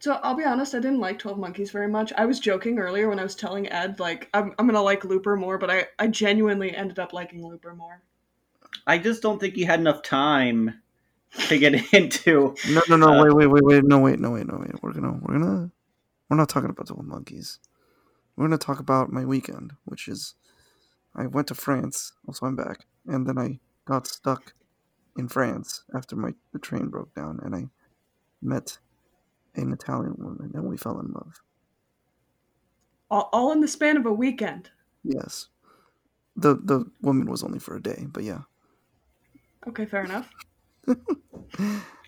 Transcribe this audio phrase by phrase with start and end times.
[0.00, 2.12] So I'll be honest, I didn't like Twelve Monkeys very much.
[2.16, 5.36] I was joking earlier when I was telling Ed like I'm I'm gonna like Looper
[5.36, 8.02] more, but I I genuinely ended up liking Looper more.
[8.86, 10.80] I just don't think you had enough time
[11.48, 12.54] to get into.
[12.70, 13.08] No, no, no.
[13.08, 13.84] Uh, wait, wait, wait, wait.
[13.84, 14.82] No, wait, no, wait, no, wait.
[14.82, 15.70] We're gonna, we're gonna,
[16.28, 17.58] we're not talking about Twelve Monkeys.
[18.36, 20.34] We're gonna talk about my weekend, which is,
[21.14, 22.12] I went to France.
[22.26, 24.54] Also, I'm back, and then I got stuck
[25.18, 27.68] in France after my the train broke down, and I
[28.40, 28.78] met
[29.54, 31.40] an Italian woman, and we fell in love.
[33.10, 34.70] All, all in the span of a weekend.
[35.02, 35.48] Yes,
[36.36, 38.42] the the woman was only for a day, but yeah.
[39.66, 40.30] Okay, fair enough.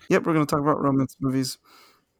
[0.09, 1.57] Yep, we're gonna talk about romance movies.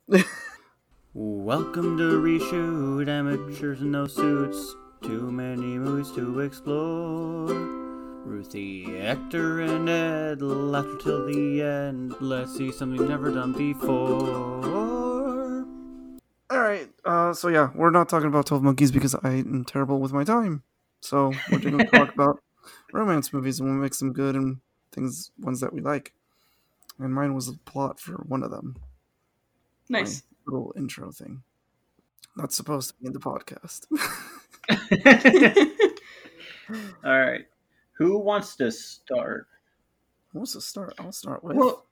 [1.13, 4.75] Welcome to Reshoot, amateurs in no suits.
[5.01, 7.53] Too many movies to explore.
[8.25, 12.15] Ruthie, Hector, and Ed, laughter till the end.
[12.21, 14.82] Let's see something never done before.
[17.33, 17.55] All right.
[17.55, 20.23] Uh, so yeah, we're not talking about Twelve Monkeys because I am terrible with my
[20.23, 20.63] time.
[21.01, 22.39] So we're going to talk about
[22.93, 24.59] romance movies and what makes them good and
[24.91, 26.13] things ones that we like.
[26.99, 28.77] And mine was the plot for one of them.
[29.89, 30.23] Nice.
[30.45, 31.43] My little intro thing.
[32.37, 33.87] Not supposed to be in the podcast.
[37.03, 37.45] All right.
[37.97, 39.47] Who wants to start?
[40.31, 40.93] What's to start?
[40.99, 41.57] I'll start with.
[41.57, 41.85] Well,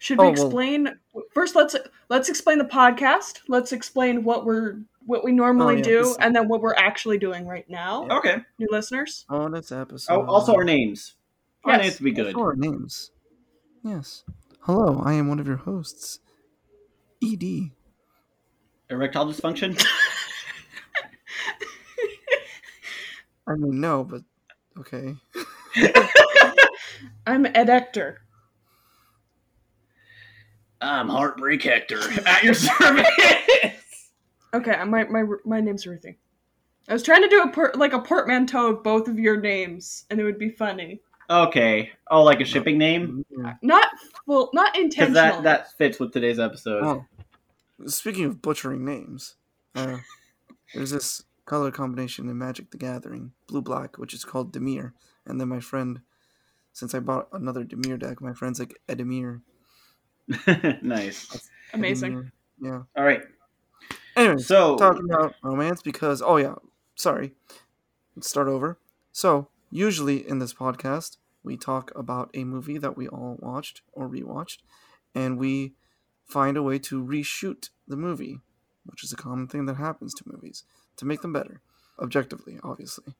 [0.00, 0.98] should oh, we Oh, well- explain
[1.32, 1.54] first?
[1.54, 1.76] Let's
[2.08, 3.40] let's explain the podcast.
[3.48, 6.74] Let's explain what we're what we normally Oh, yeah, do, this- and then what we're
[6.74, 8.06] actually doing right now.
[8.06, 8.18] Yeah.
[8.18, 8.36] Okay.
[8.58, 9.26] New listeners.
[9.28, 10.12] on this episode.
[10.14, 11.14] Oh, also our names.
[11.64, 12.34] Our names to be good.
[12.34, 13.10] Also our names.
[13.84, 14.24] Yes.
[14.60, 16.20] Hello, I am one of your hosts,
[17.22, 17.70] Ed.
[18.88, 19.82] Erectile dysfunction.
[23.46, 24.22] I mean, no, but
[24.78, 25.16] okay.
[27.26, 28.18] I'm Ed Ector.
[30.80, 33.06] I'm Heartbreak Hector at your service.
[34.52, 36.18] Okay, my my my name's Ruthie.
[36.88, 40.06] I was trying to do a port, like a portmanteau of both of your names,
[40.10, 41.00] and it would be funny.
[41.28, 41.90] okay.
[42.10, 43.24] Oh, like a shipping name?
[43.62, 43.88] Not
[44.26, 45.14] well, not Because intentional.
[45.14, 46.82] that that fits with today's episode.
[46.82, 47.06] Oh,
[47.86, 49.36] speaking of butchering names,
[49.76, 49.98] uh,
[50.74, 54.92] there's this color combination in Magic the Gathering, blue black, which is called Dimir.
[55.26, 56.00] And then my friend,
[56.72, 59.42] since I bought another Dimir deck, my friend's like Edemir.
[60.82, 61.50] nice.
[61.72, 62.12] Amazing.
[62.12, 62.30] Edemir.
[62.60, 62.82] Yeah.
[62.96, 63.22] All right.
[64.16, 66.54] Anyways, So talking about romance because oh yeah,
[66.94, 67.32] sorry.
[68.16, 68.78] Let's start over.
[69.12, 74.08] So usually in this podcast, we talk about a movie that we all watched or
[74.08, 74.58] rewatched,
[75.14, 75.74] and we
[76.26, 78.40] find a way to reshoot the movie,
[78.84, 80.64] which is a common thing that happens to movies
[80.96, 81.60] to make them better,
[81.98, 83.14] objectively, obviously.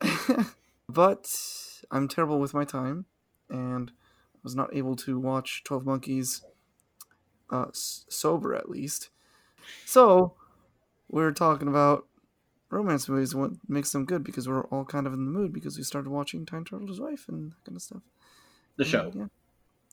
[0.88, 1.32] but
[1.90, 3.06] I'm terrible with my time,
[3.48, 3.92] and
[4.46, 6.44] was not able to watch Twelve Monkeys
[7.50, 9.10] uh, s- sober at least.
[9.84, 10.34] So
[11.08, 12.06] we're talking about
[12.70, 15.52] romance movies and what makes them good because we're all kind of in the mood
[15.52, 18.02] because we started watching Time Traveler's Wife and that kind of stuff.
[18.76, 19.12] the And, show.
[19.14, 19.26] yeah.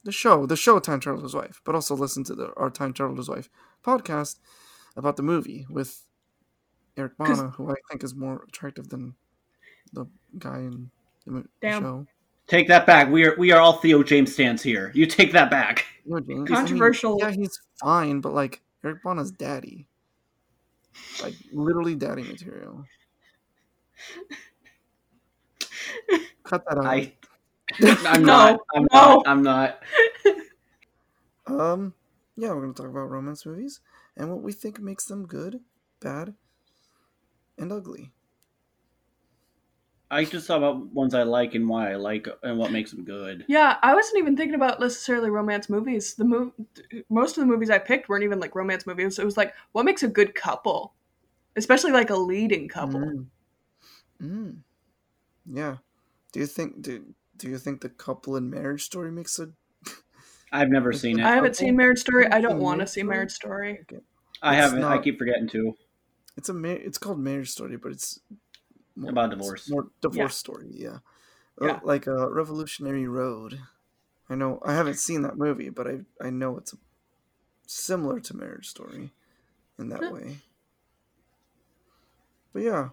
[0.04, 3.30] The show, the show Time Traveler's Wife, but also listen to the our Time Traveler's
[3.30, 3.50] Wife
[3.84, 4.38] podcast
[4.96, 6.06] about the movie with
[6.98, 9.16] Eric Bana, who I think is more attractive than
[9.94, 10.06] the
[10.38, 10.92] guy in
[11.26, 11.82] the, the Damn.
[11.82, 12.08] show.
[12.54, 13.10] Take that back.
[13.10, 14.92] We are we are all Theo James stands here.
[14.94, 15.88] You take that back.
[16.06, 17.18] You know, James, I mean, Controversial.
[17.20, 19.88] yeah, he's fine, but like Eric Bana's daddy,
[21.24, 22.86] like literally daddy material.
[26.44, 26.86] Cut that out.
[26.86, 27.12] I
[27.82, 28.60] I'm No, not.
[28.76, 28.88] I'm no.
[28.92, 29.28] not.
[29.28, 29.84] I'm not.
[31.48, 31.96] Um,
[32.38, 33.80] yeah, we're gonna talk about romance movies
[34.16, 35.60] and what we think makes them good,
[36.00, 36.36] bad,
[37.58, 38.13] and ugly.
[40.14, 43.04] I just thought about ones I like and why I like and what makes them
[43.04, 43.46] good.
[43.48, 46.16] Yeah, I wasn't even thinking about necessarily romance movies.
[46.16, 49.18] The mov- most of the movies I picked weren't even like romance movies.
[49.18, 50.94] It was like what makes a good couple,
[51.56, 53.00] especially like a leading couple.
[53.00, 53.26] Mm.
[54.22, 54.58] Mm.
[55.52, 55.78] Yeah.
[56.32, 57.06] Do you think do
[57.38, 59.50] do you think the couple in Marriage Story makes a?
[60.52, 61.26] I've never seen it.
[61.26, 61.68] I haven't couple?
[61.68, 62.28] seen Marriage Story.
[62.28, 63.86] I don't want to see Marriage Story.
[64.42, 64.84] I It's haven't.
[64.84, 65.76] I keep forgetting to.
[66.38, 68.20] It's a mar- it's called Marriage Story, but it's
[68.96, 69.70] more, About divorce.
[69.70, 70.70] more divorce story.
[70.72, 71.00] Yeah.
[71.62, 71.80] Uh, Yeah.
[71.84, 73.60] like a Revolutionary Road.
[74.30, 76.76] I know I haven't seen that movie, but I I know it's
[77.68, 79.12] similar to Marriage Story
[79.78, 80.42] in that way.
[82.54, 82.90] But yeah,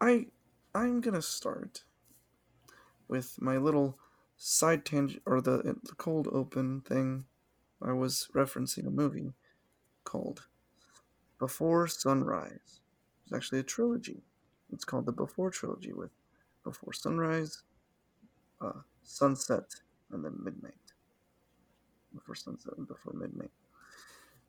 [0.00, 0.26] I
[0.74, 1.84] I'm gonna start
[3.08, 3.98] with my little
[4.36, 7.26] side tangent or the the cold open thing.
[7.80, 9.34] I was referencing a movie
[10.04, 10.46] called
[11.38, 12.80] Before Sunrise.
[13.24, 14.22] It's actually a trilogy.
[14.72, 16.10] It's called the Before trilogy with
[16.64, 17.62] Before Sunrise,
[18.60, 19.64] uh, Sunset,
[20.10, 20.74] and then Midnight.
[22.14, 23.50] Before Sunset and Before Midnight.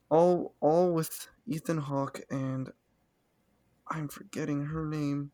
[0.10, 2.72] all all with Ethan Hawke and
[3.88, 5.31] I'm forgetting her name.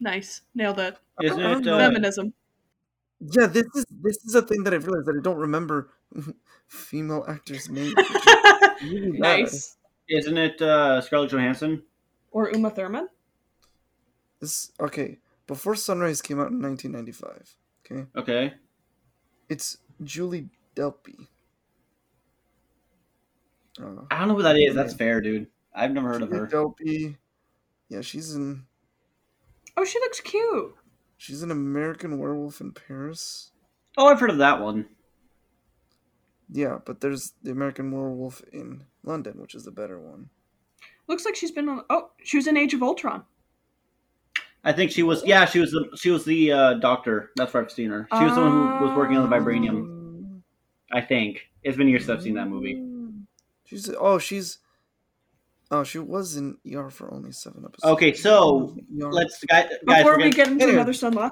[0.00, 0.42] Nice.
[0.54, 0.96] Nailed it.
[1.22, 1.66] Isn't it?
[1.66, 2.32] Uh, Feminism.
[3.20, 5.90] Yeah, this is this is a thing that I've realized that I don't remember
[6.68, 7.94] female actors' names.
[8.82, 9.76] really nice.
[10.08, 11.82] isn't it uh, Scarlett Johansson?
[12.30, 13.08] Or Uma Thurman.
[14.40, 15.18] This okay.
[15.46, 17.56] Before Sunrise came out in 1995.
[17.84, 18.54] Okay, Okay.
[19.48, 21.26] it's Julie Delpy.
[23.80, 24.74] Uh, I don't know who that is.
[24.74, 25.46] That's fair, dude.
[25.74, 26.46] I've never heard of her.
[26.46, 27.16] Delpy.
[27.88, 28.64] Yeah, she's in.
[29.76, 30.74] Oh, she looks cute.
[31.16, 33.52] She's an American Werewolf in Paris.
[33.96, 34.86] Oh, I've heard of that one.
[36.52, 40.30] Yeah, but there's the American Werewolf in London, which is the better one.
[41.06, 41.84] Looks like she's been on.
[41.90, 43.24] Oh, she was in Age of Ultron.
[44.64, 45.24] I think she was.
[45.24, 47.30] Yeah, she was the she was the uh, doctor.
[47.36, 48.06] That's where I've seen her.
[48.18, 49.68] She was the one who was working on the vibranium.
[49.70, 50.42] Um,
[50.92, 52.84] I think it's been years since I've seen that movie.
[53.64, 54.58] She's oh she's
[55.70, 57.92] oh she was in ER for only seven episodes.
[57.94, 59.12] Okay, so ER.
[59.12, 59.68] let's guys.
[59.86, 60.76] guys Before we're we gonna- get into Anyway.
[60.76, 61.30] another Sunlock,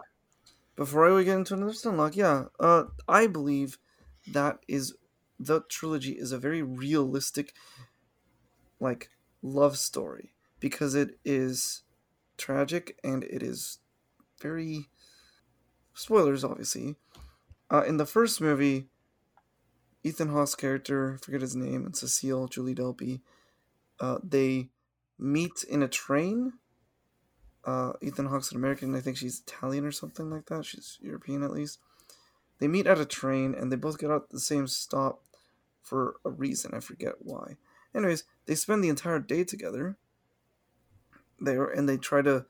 [0.77, 3.79] Before we get into another Stunlock, yeah, uh, I believe
[4.33, 4.95] that is
[5.41, 7.53] the trilogy is a very realistic,
[8.81, 9.11] like
[9.43, 11.83] love story because it is
[12.39, 13.79] tragic and it is
[14.41, 14.89] very
[15.95, 16.97] spoilers, obviously.
[17.71, 18.87] Uh, in the first movie,
[20.03, 23.21] Ethan Hawke's character, I forget his name, and Cecile Julie Delpy,
[24.01, 24.71] uh, they
[25.19, 26.55] meet in a train
[27.69, 28.95] uh, Ethan Hawke's an American.
[28.95, 30.65] I think she's Italian or something like that.
[30.65, 31.79] She's European at least.
[32.61, 35.21] They meet at a train and they both get out the same stop
[35.83, 36.73] for a reason.
[36.75, 37.57] I forget why.
[37.95, 39.99] Anyways, they spend the entire day together.
[41.41, 42.47] There and they try to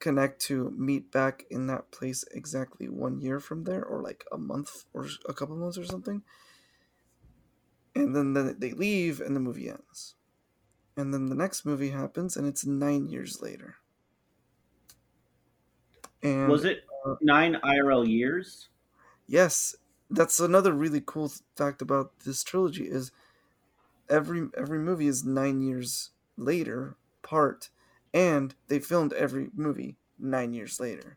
[0.00, 4.38] connect to meet back in that place exactly one year from there, or like a
[4.38, 6.24] month or a couple months or something.
[7.94, 10.16] And then then they leave and the movie ends.
[10.96, 13.78] And then the next movie happens and it's nine years later.
[16.22, 18.68] And was it uh, nine IRL years?
[19.26, 19.76] Yes,
[20.08, 23.12] that's another really cool fact about this trilogy is
[24.08, 27.70] every every movie is 9 years later part
[28.12, 31.16] and they filmed every movie 9 years later.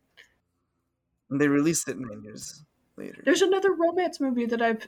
[1.29, 2.63] And they released it 9 years
[2.95, 3.21] later.
[3.25, 4.87] there's another romance movie that I've.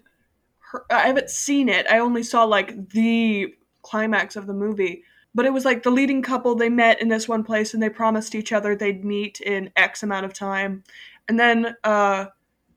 [0.60, 1.86] Heard, I haven't seen it.
[1.90, 5.04] I only saw like the climax of the movie.
[5.34, 6.56] But it was like the leading couple.
[6.56, 10.02] They met in this one place, and they promised each other they'd meet in X
[10.02, 10.84] amount of time.
[11.28, 12.28] And then uh,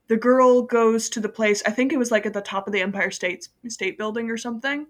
[0.08, 1.62] the girl goes to the place.
[1.64, 4.36] I think it was like at the top of the Empire State State Building or
[4.36, 4.86] something,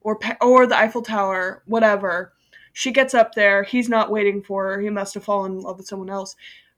[0.00, 2.34] or or the Eiffel Tower, whatever.
[2.78, 3.64] She gets up there.
[3.64, 4.80] He's not waiting for her.
[4.80, 6.36] He must have fallen in love with someone else.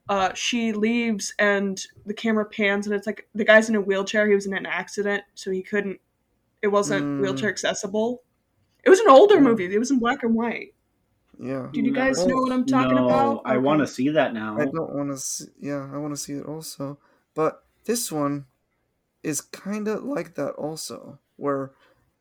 [0.08, 4.26] Uh, she leaves, and the camera pans, and it's like the guy's in a wheelchair.
[4.26, 6.00] He was in an accident, so he couldn't.
[6.62, 7.20] It wasn't Mm.
[7.20, 8.22] wheelchair accessible.
[8.82, 9.42] It was an older Yeah.
[9.42, 9.74] movie.
[9.74, 10.72] It was in black and white.
[11.38, 11.68] Yeah.
[11.70, 13.42] Did you guys know what I'm talking no, about?
[13.44, 14.56] I want to see that now.
[14.58, 16.96] I don't want to see yeah, I want to see it also.
[17.34, 18.46] But this one
[19.22, 21.72] is kind of like that also where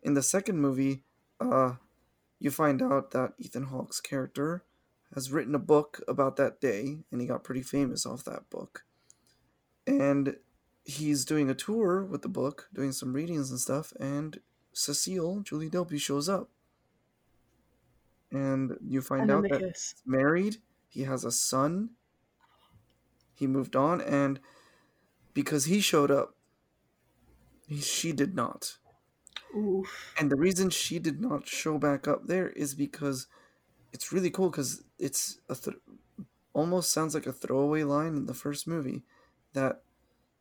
[0.04, 1.04] in the second movie
[1.40, 1.76] uh
[2.40, 4.64] you find out that Ethan Hawke's character
[5.14, 8.84] has written a book about that day and he got pretty famous off that book.
[9.86, 10.38] And
[10.86, 14.40] he's doing a tour with the book, doing some readings and stuff and
[14.74, 16.50] Cecile, Julie Delpy shows up.
[18.32, 19.96] And you find out that kiss.
[20.06, 20.58] married.
[20.88, 21.92] He has a son.
[23.34, 24.40] He moved on, and
[25.34, 26.36] because he showed up,
[27.68, 28.78] he, she did not.
[29.56, 30.14] Oof.
[30.20, 33.28] And the reason she did not show back up there is because
[33.92, 35.78] it's really cool because it's a th-
[36.54, 39.04] almost sounds like a throwaway line in the first movie
[39.54, 39.82] that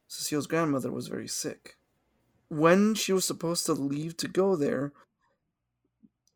[0.07, 1.77] Cecile's grandmother was very sick.
[2.49, 4.93] When she was supposed to leave to go there,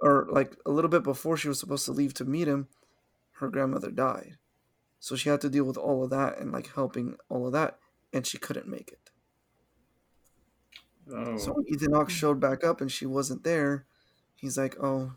[0.01, 2.69] or like a little bit before she was supposed to leave to meet him,
[3.35, 4.37] her grandmother died.
[4.99, 7.79] So she had to deal with all of that and like helping all of that,
[8.13, 9.12] and she couldn't make it.
[11.11, 11.37] Oh.
[11.37, 13.87] So when Ethan Hawke showed back up and she wasn't there,
[14.35, 15.13] he's like, "Oh,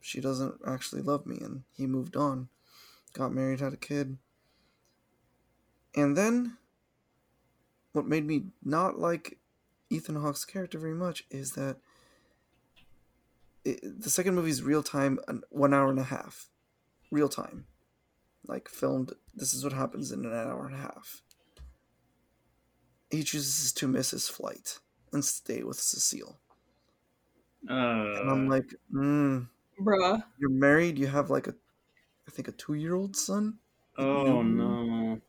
[0.00, 2.48] she doesn't actually love me," and he moved on,
[3.12, 4.18] got married, had a kid.
[5.94, 6.56] And then,
[7.92, 9.38] what made me not like
[9.90, 11.78] Ethan Hawke's character very much is that
[13.64, 15.18] it, the second movie is real time,
[15.50, 16.48] one hour and a half,
[17.10, 17.66] real time,
[18.46, 19.12] like filmed.
[19.34, 21.22] This is what happens in an hour and a half.
[23.10, 24.78] He chooses to miss his flight
[25.12, 26.40] and stay with Cecile.
[28.18, 29.48] And I'm Uh, like, mm,
[29.80, 30.22] Bruh.
[30.38, 31.54] you're married, you have like a,
[32.28, 33.60] I think a two year old son,
[33.98, 35.20] oh no.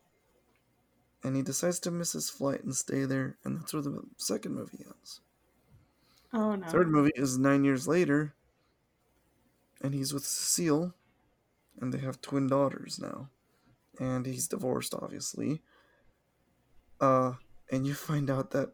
[1.24, 4.54] and he decides to miss his flight and stay there, and that's where the second
[4.54, 5.20] movie ends.
[6.32, 6.66] Oh no.
[6.66, 8.34] Third movie is nine years later,
[9.80, 10.94] and he's with Cecile,
[11.80, 13.30] and they have twin daughters now,
[14.00, 15.62] and he's divorced, obviously.
[17.00, 17.34] Uh,
[17.70, 18.72] and you find out that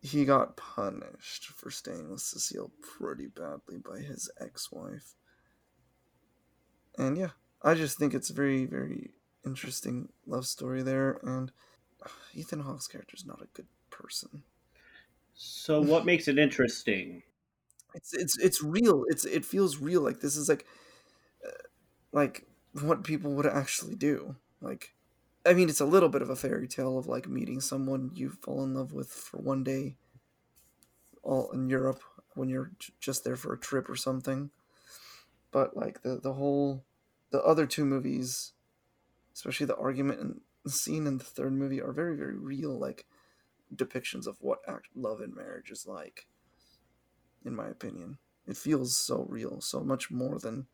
[0.00, 5.14] he got punished for staying with Cecile pretty badly by his ex-wife.
[6.96, 7.30] And yeah,
[7.62, 9.10] I just think it's a very, very
[9.44, 11.52] interesting love story there, and
[12.04, 14.42] uh, Ethan Hawke's character is not a good person.
[15.34, 17.22] So what makes it interesting?
[17.94, 19.04] It's it's it's real.
[19.08, 20.02] It's it feels real.
[20.02, 20.66] Like this is like
[21.46, 21.50] uh,
[22.12, 24.36] like what people would actually do.
[24.60, 24.94] Like
[25.44, 28.30] I mean, it's a little bit of a fairy tale of like meeting someone you
[28.30, 29.96] fall in love with for one day,
[31.22, 32.02] all in Europe
[32.34, 34.50] when you're j- just there for a trip or something.
[35.52, 36.84] But like the the whole,
[37.30, 38.52] the other two movies,
[39.34, 42.78] especially the argument and scene in the third movie, are very very real.
[42.78, 43.06] Like
[43.74, 46.28] depictions of what act love and marriage is like.
[47.44, 50.68] In my opinion, it feels so real, so much more than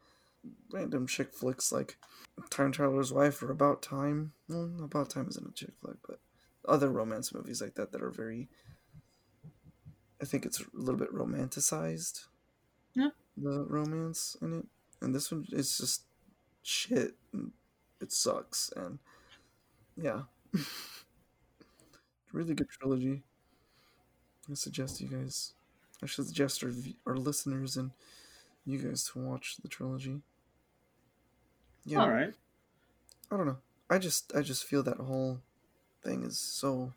[0.73, 1.97] random chick flicks like
[2.51, 4.33] Time Traveler's Wife or About Time.
[4.49, 6.21] Well, About Time isn't a chick flick, but
[6.67, 8.49] other romance movies like that that are very.
[10.21, 12.27] I think it's a little bit romanticized.
[12.95, 13.11] Yeah.
[13.37, 14.67] The romance in it,
[15.03, 16.05] and this one is just
[16.63, 17.13] shit.
[17.33, 17.53] And
[18.01, 18.99] it sucks, and
[19.97, 20.23] yeah,
[22.33, 23.23] really good trilogy.
[24.51, 25.53] I suggest you guys.
[26.03, 26.71] I should suggest our,
[27.07, 27.91] our listeners and
[28.65, 30.23] you guys to watch the trilogy.
[31.87, 32.35] Yeah, All right.
[33.31, 33.59] I don't know.
[33.89, 35.41] I just I just feel that whole
[36.03, 36.95] thing is so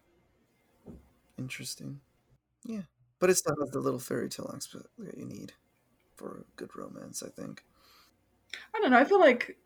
[1.38, 2.02] interesting.
[2.66, 2.84] Yeah,
[3.20, 5.54] but it's not the little fairy tale aspect that you need
[6.16, 7.24] for a good romance.
[7.24, 7.64] I think.
[8.74, 8.98] I don't know.
[9.00, 9.58] I feel like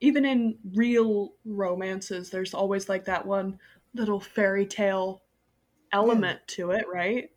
[0.00, 3.60] even in real romances, there's always like that one
[3.94, 5.24] little fairy tale
[5.92, 7.32] element to it, right?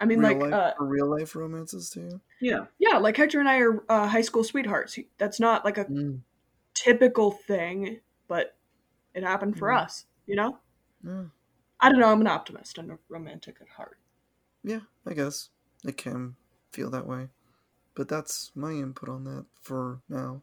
[0.00, 2.20] I mean, real like, life, uh, real life romances too.
[2.40, 2.66] Yeah.
[2.78, 4.98] yeah, like Hector and I are uh, high school sweethearts.
[5.18, 6.22] That's not like a Mm.
[6.74, 8.56] typical thing, but
[9.14, 9.76] it happened for Mm.
[9.78, 10.58] us, you know?
[11.04, 11.24] Yeah,
[11.80, 12.08] I don't know.
[12.12, 13.98] I'm an optimist and a romantic at heart.
[14.62, 15.50] yeah, I guess
[15.84, 16.36] it can
[16.72, 17.28] feel that way,
[17.94, 20.42] but that's my input on that for now.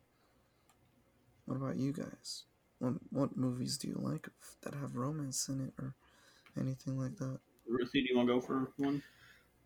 [1.45, 2.43] What about you guys?
[2.79, 4.27] What what movies do you like
[4.61, 5.95] that have romance in it or
[6.59, 7.39] anything like that?
[7.67, 9.03] Ruthie, do you want to go for one?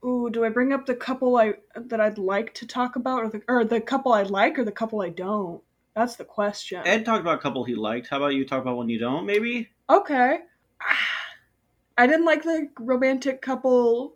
[0.06, 3.30] Ooh, do I bring up the couple I that I'd like to talk about, or
[3.30, 5.62] the or the couple I like, or the couple I don't?
[5.96, 6.84] That's the question.
[6.86, 8.08] Ed talked about a couple he liked.
[8.08, 9.70] How about you talk about one you don't, maybe?
[9.90, 10.40] Okay.
[11.98, 14.16] I didn't like the romantic couple.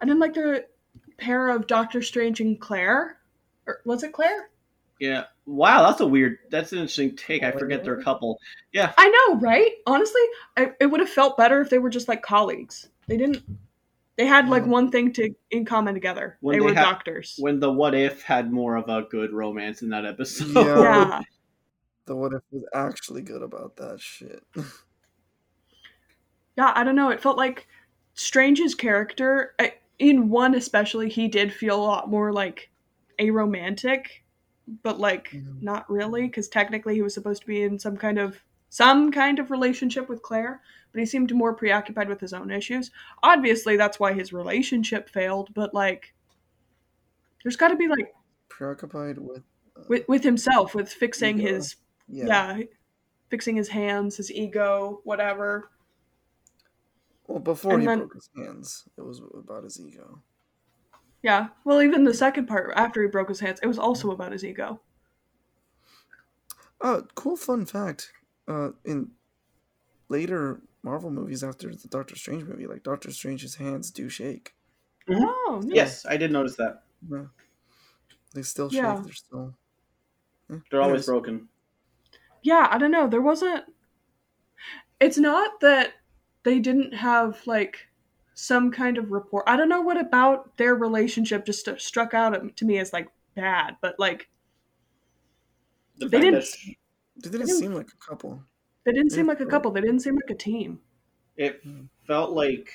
[0.00, 0.66] I didn't like the
[1.18, 3.18] pair of Doctor Strange and Claire.
[3.66, 4.50] Or was it Claire?
[5.00, 5.24] Yeah.
[5.46, 6.38] Wow, that's a weird.
[6.50, 7.42] That's an interesting take.
[7.42, 8.38] I forget they're a couple.
[8.72, 8.92] Yeah.
[8.96, 9.72] I know, right?
[9.86, 10.22] Honestly,
[10.56, 12.88] I, it would have felt better if they were just like colleagues.
[13.08, 13.42] They didn't.
[14.20, 16.36] They had like one thing to in common together.
[16.42, 17.36] When they, they were had- doctors.
[17.38, 20.54] When the What If had more of a good romance in that episode.
[20.54, 20.82] Yeah.
[20.82, 21.20] yeah.
[22.04, 24.42] The what if was actually good about that shit.
[26.58, 27.08] yeah, I don't know.
[27.10, 27.66] It felt like
[28.14, 29.54] Strange's character,
[29.98, 32.70] in one especially, he did feel a lot more like
[33.18, 34.24] a romantic,
[34.82, 35.62] but like Mhm.
[35.62, 39.38] not really, because technically he was supposed to be in some kind of some kind
[39.38, 40.62] of relationship with Claire,
[40.92, 42.90] but he seemed more preoccupied with his own issues.
[43.22, 46.14] Obviously, that's why his relationship failed, but like,
[47.44, 48.14] there's got to be like
[48.48, 49.42] Preoccupied with.
[49.76, 51.48] Uh, with, with himself, with fixing Ego.
[51.48, 51.76] his
[52.08, 52.26] yeah.
[52.26, 52.58] yeah,
[53.28, 55.70] fixing his hands, his ego, whatever.
[57.28, 60.20] Well, before And he then- broke his hands, it was about his ego.
[61.22, 61.48] Yeah.
[61.64, 64.44] Well, even the second part after he broke his hands, it was also about his
[64.44, 64.80] ego.
[66.80, 68.10] Oh, cool fun fact.
[68.50, 69.08] Uh, in
[70.08, 74.54] later Marvel movies after the Doctor Strange movie, like Doctor Strange's hands do shake.
[75.08, 75.72] Oh, nice.
[75.74, 76.82] Yes, I did notice that.
[77.08, 77.26] Yeah.
[78.34, 78.96] They still Yeah.
[78.96, 79.04] shake.
[79.04, 79.54] They're still.
[80.48, 80.56] Yeah.
[80.70, 81.48] They're always Anyways, broken.
[82.42, 83.06] Yeah, I don't know.
[83.06, 83.64] There wasn't.
[85.00, 85.92] It's not that
[86.42, 87.86] they didn't have like
[88.34, 89.48] some kind of rapport.
[89.48, 93.76] I don't know what about their relationship just struck out to me as like bad,
[93.80, 94.28] but like
[95.98, 96.74] The They didn't- that
[97.22, 98.42] They didn't didn't- seem like a couple.
[98.84, 99.70] they didn't seem like a couple.
[99.70, 100.80] They didn't seem like a team.
[101.36, 101.62] it
[102.06, 102.70] felt like.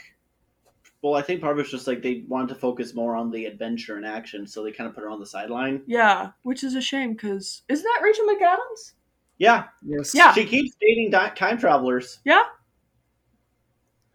[1.02, 3.46] Well, I think part of it's just like they wanted to focus more on the
[3.46, 5.84] adventure and action, so they kind of put her on the sideline.
[5.86, 8.94] Yeah, which is a shame because isn't that Rachel McAdams?
[9.38, 10.16] Yeah, Yes.
[10.16, 10.34] Yeah.
[10.34, 12.20] she keeps dating di- time travelers.
[12.26, 12.42] Yeah,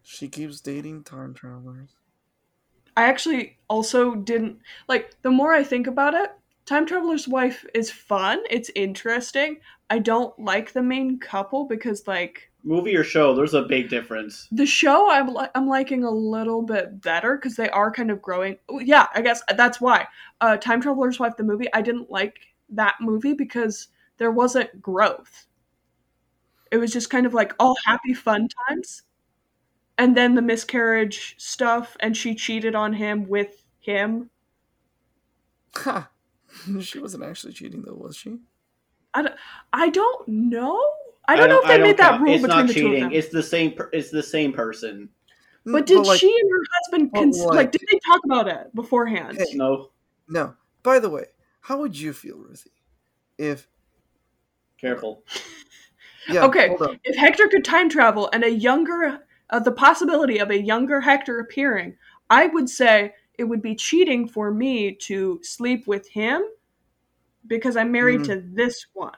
[0.02, 1.90] She keeps dating time travelers.
[2.96, 4.58] I actually also didn't
[4.88, 6.32] like the more I think about it,
[6.70, 9.58] Time Traveler's Wife is fun, it's interesting.
[9.90, 13.34] I don't like the main couple because like Movie or show?
[13.34, 14.46] There's a big difference.
[14.52, 18.22] The show I'm li- I'm liking a little bit better because they are kind of
[18.22, 18.56] growing.
[18.70, 20.06] Yeah, I guess that's why.
[20.40, 25.48] Uh, Time Traveler's Wife, the movie, I didn't like that movie because there wasn't growth.
[26.70, 29.02] It was just kind of like all happy fun times,
[29.98, 34.30] and then the miscarriage stuff, and she cheated on him with him.
[35.74, 36.10] Ha!
[36.80, 38.38] she wasn't actually cheating though, was she?
[39.14, 39.22] I
[39.90, 40.80] don't know.
[41.28, 42.84] I don't, know if they made that count- rule It's between not the two of
[42.92, 43.02] cheating.
[43.04, 43.12] them.
[43.12, 43.72] It's the same.
[43.72, 45.08] Per- it's the same person.
[45.64, 48.74] but did like, she and her husband cons- like- like did they talk about it
[48.74, 49.36] beforehand?
[49.38, 49.54] Hey.
[49.56, 49.90] No,
[50.28, 50.54] No.
[50.82, 51.26] By the way,
[51.60, 52.70] how would you feel, Ruthie,
[53.36, 53.68] if
[54.80, 55.24] careful.
[56.28, 56.44] yeah?
[56.46, 56.74] Okay.
[57.04, 61.38] If Hector could time travel and a younger, uh, the possibility of a younger Hector
[61.38, 61.96] appearing,
[62.30, 66.42] I would say it would be cheating for me to sleep with him
[67.46, 68.26] because I'm married Mhm.
[68.26, 69.16] to this one.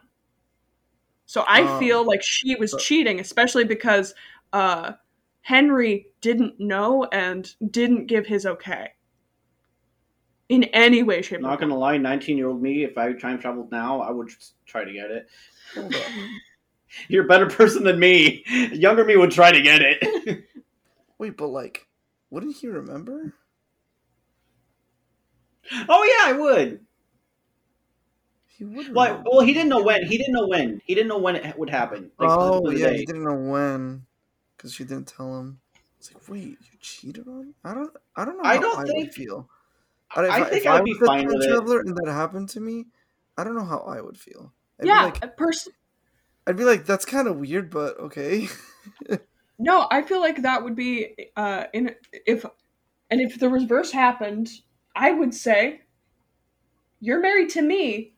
[1.27, 1.79] So I Oh.
[1.81, 4.15] feel like she was But- cheating, especially because
[4.53, 4.93] uh,
[5.41, 8.93] Henry didn't know and didn't give his okay
[10.51, 11.71] in any way, shape, or Not form.
[11.71, 14.85] gonna lie, 19 year old me, if I time traveled now, I would just try
[14.85, 15.27] to get it.
[17.09, 18.45] You're a better person than me.
[18.73, 20.45] Younger me would try to get it.
[21.19, 21.89] Wait, but like,
[22.31, 23.35] wouldn't he remember?
[25.89, 26.81] Oh yeah, I would.
[28.47, 28.95] He would.
[28.95, 29.31] Well, remember.
[29.33, 30.05] well, he didn't know when.
[30.07, 30.81] He didn't know when.
[30.85, 32.11] He didn't know when it would happen.
[32.19, 32.99] Like, oh the- the yeah, day.
[32.99, 34.05] he didn't know when,
[34.57, 35.59] because she didn't tell him.
[35.99, 37.47] It's like, wait, you cheated on?
[37.47, 37.53] me?
[37.65, 37.91] I don't.
[38.17, 38.45] I don't know.
[38.45, 39.49] I don't I think- would feel.
[40.15, 41.87] I if think I would be was the fine time with it.
[41.87, 42.85] and that happened to me,
[43.39, 44.53] I don't know how I would feel.
[44.79, 45.73] I'd yeah, be like, a person.
[46.47, 48.49] I'd be like, that's kind of weird, but okay.
[49.59, 51.95] No, I feel like that would be uh in
[52.27, 52.45] if
[53.11, 54.51] and if the reverse happened,
[54.95, 55.81] I would say
[57.01, 58.15] you're married to me.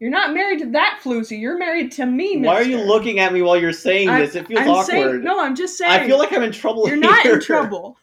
[0.00, 1.40] You're not married to that floozy.
[1.40, 2.38] You're married to me.
[2.38, 4.34] Why are you looking at me while you're saying I'm- this?
[4.34, 4.86] It feels I'm awkward.
[4.86, 5.40] saying no.
[5.40, 5.92] I'm just saying.
[5.92, 6.88] I feel like I'm in trouble.
[6.88, 7.96] you're not in trouble.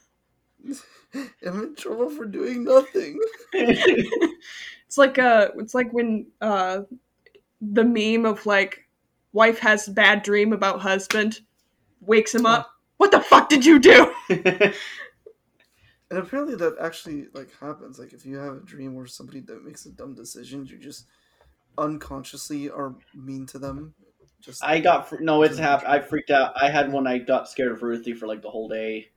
[1.13, 3.19] I'm in trouble for doing nothing.
[4.91, 6.81] It's like uh, it's like when uh,
[7.61, 8.89] the meme of like
[9.31, 11.39] wife has bad dream about husband,
[12.01, 12.69] wakes him up.
[12.97, 14.13] What the fuck did you do?
[16.11, 17.97] And apparently that actually like happens.
[17.97, 21.05] Like if you have a dream where somebody that makes a dumb decision, you just
[21.77, 23.93] unconsciously are mean to them.
[24.41, 25.43] Just I got fr- no.
[25.43, 25.87] It's happened.
[25.91, 26.53] I freaked out.
[26.61, 27.07] I had one.
[27.07, 29.09] I got scared of Ruthie for like the whole day.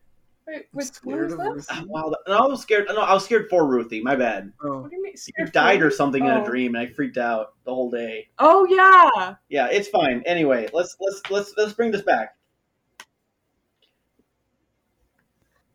[0.47, 1.51] Wait, I'm wait, scared was of that?
[1.51, 1.67] Ruthie.
[1.71, 2.11] Ah, Wow.
[2.11, 2.87] that- No, I was scared.
[2.89, 4.03] No, I was scared for Ruthie.
[4.03, 4.53] My bad.
[4.63, 5.15] Oh, What do you mean?
[5.39, 6.43] You died or something in Oh.
[6.43, 8.29] a dream, and I freaked out the whole day.
[8.39, 9.37] Oh yeah.
[9.49, 10.23] Yeah, it's fine.
[10.27, 12.37] Anyway, let's let's let's let's bring this back.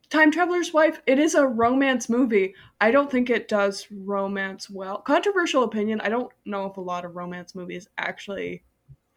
[0.09, 2.55] Time Traveler's Wife, it is a romance movie.
[2.81, 4.97] I don't think it does romance well.
[4.97, 8.63] Controversial opinion, I don't know if a lot of romance movies actually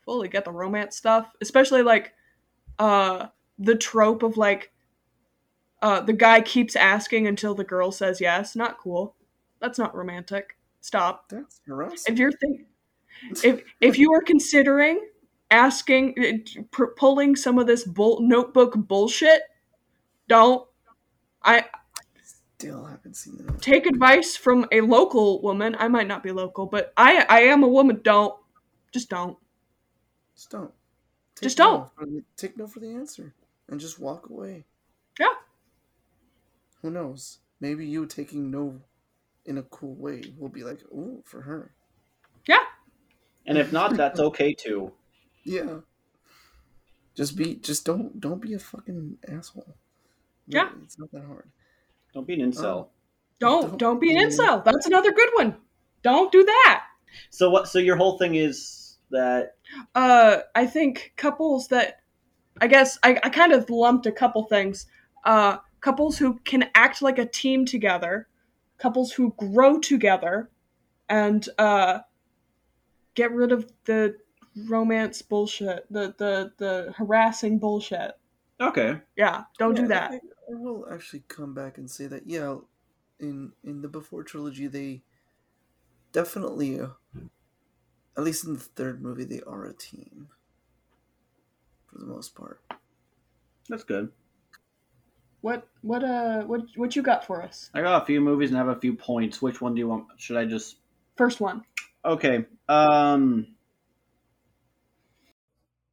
[0.04, 2.12] fully get the romance stuff, especially like
[2.78, 3.26] uh
[3.58, 4.72] the trope of like
[5.80, 8.54] uh the guy keeps asking until the girl says yes.
[8.54, 9.14] Not cool.
[9.60, 10.56] That's not romantic.
[10.82, 11.28] Stop.
[11.28, 12.12] that's harassing.
[12.12, 12.66] If you're think
[13.44, 15.00] if if you are considering
[15.50, 19.42] asking pr- pulling some of this bull- notebook bullshit,
[20.28, 20.66] don't
[21.44, 21.64] I
[22.58, 23.60] Still haven't seen it.
[23.60, 25.74] take advice from a local woman.
[25.78, 28.00] I might not be local, but I I am a woman.
[28.04, 28.38] Don't
[28.92, 29.36] just don't.
[30.36, 30.72] Just don't.
[31.40, 32.12] Just no don't.
[32.14, 33.34] the- take no for the answer
[33.68, 34.66] and just walk away.
[35.18, 35.34] Yeah.
[36.82, 37.38] Who knows?
[37.60, 38.82] Maybe you taking no
[39.44, 41.74] in a cool way will be like, ooh, for her.
[42.46, 42.64] Yeah.
[43.46, 44.92] And if not, that's okay too.
[45.44, 45.80] Yeah.
[47.14, 47.56] Just be.
[47.56, 48.20] Just don't.
[48.20, 49.76] Don't be a fucking asshole.
[50.54, 50.68] Yeah.
[50.82, 51.48] It's not that hard.
[52.14, 52.64] Don't be an incel.
[52.64, 52.88] Oh.
[53.38, 54.64] Don't Don't don't be an be- incel.
[54.64, 55.56] That's another good one.
[56.02, 56.84] Don't do that.
[57.30, 57.68] So what?
[57.68, 59.56] So your whole thing is that
[59.94, 62.00] uh i think couples that
[62.60, 64.86] i guess i, I kind of lumped a couple things
[65.24, 68.26] uh couples who can act like a team together
[68.78, 70.50] couples who grow together
[71.08, 72.00] and uh
[73.14, 74.16] get rid of the
[74.66, 78.12] romance bullshit the the the harassing bullshit
[78.60, 79.00] okay.
[79.16, 82.56] yeah don't do that I, I will actually come back and say that yeah,
[83.18, 85.02] in in the before trilogy they
[86.12, 86.88] definitely, uh,
[88.16, 90.28] at least in the third movie, they are a team
[91.86, 92.60] for the most part.
[93.68, 94.12] That's good.
[95.40, 98.58] what what uh what what you got for us I got a few movies and
[98.58, 99.40] I have a few points.
[99.40, 100.06] Which one do you want?
[100.16, 100.76] Should I just?
[101.16, 101.62] first one
[102.04, 102.46] Okay.
[102.68, 103.46] Um.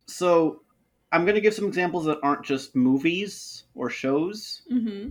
[0.07, 0.63] So,
[1.11, 4.61] I'm gonna give some examples that aren't just movies or shows.
[4.71, 5.09] mm-hmm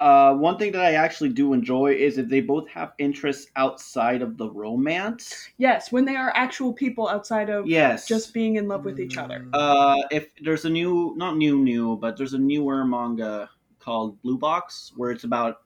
[0.00, 4.20] Uh, one thing that I actually do enjoy is if they both have interests outside
[4.20, 5.48] of the romance.
[5.58, 8.08] Yes, when they are actual people outside of Yes.
[8.08, 9.22] just being in love with each Mm.
[9.22, 9.46] other.
[9.52, 14.36] Uh, if there's a new, not new, new, but there's a newer manga called Blue
[14.38, 15.62] Box where it's about,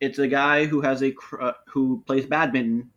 [0.00, 2.92] it's a guy who has a cr- who plays badminton,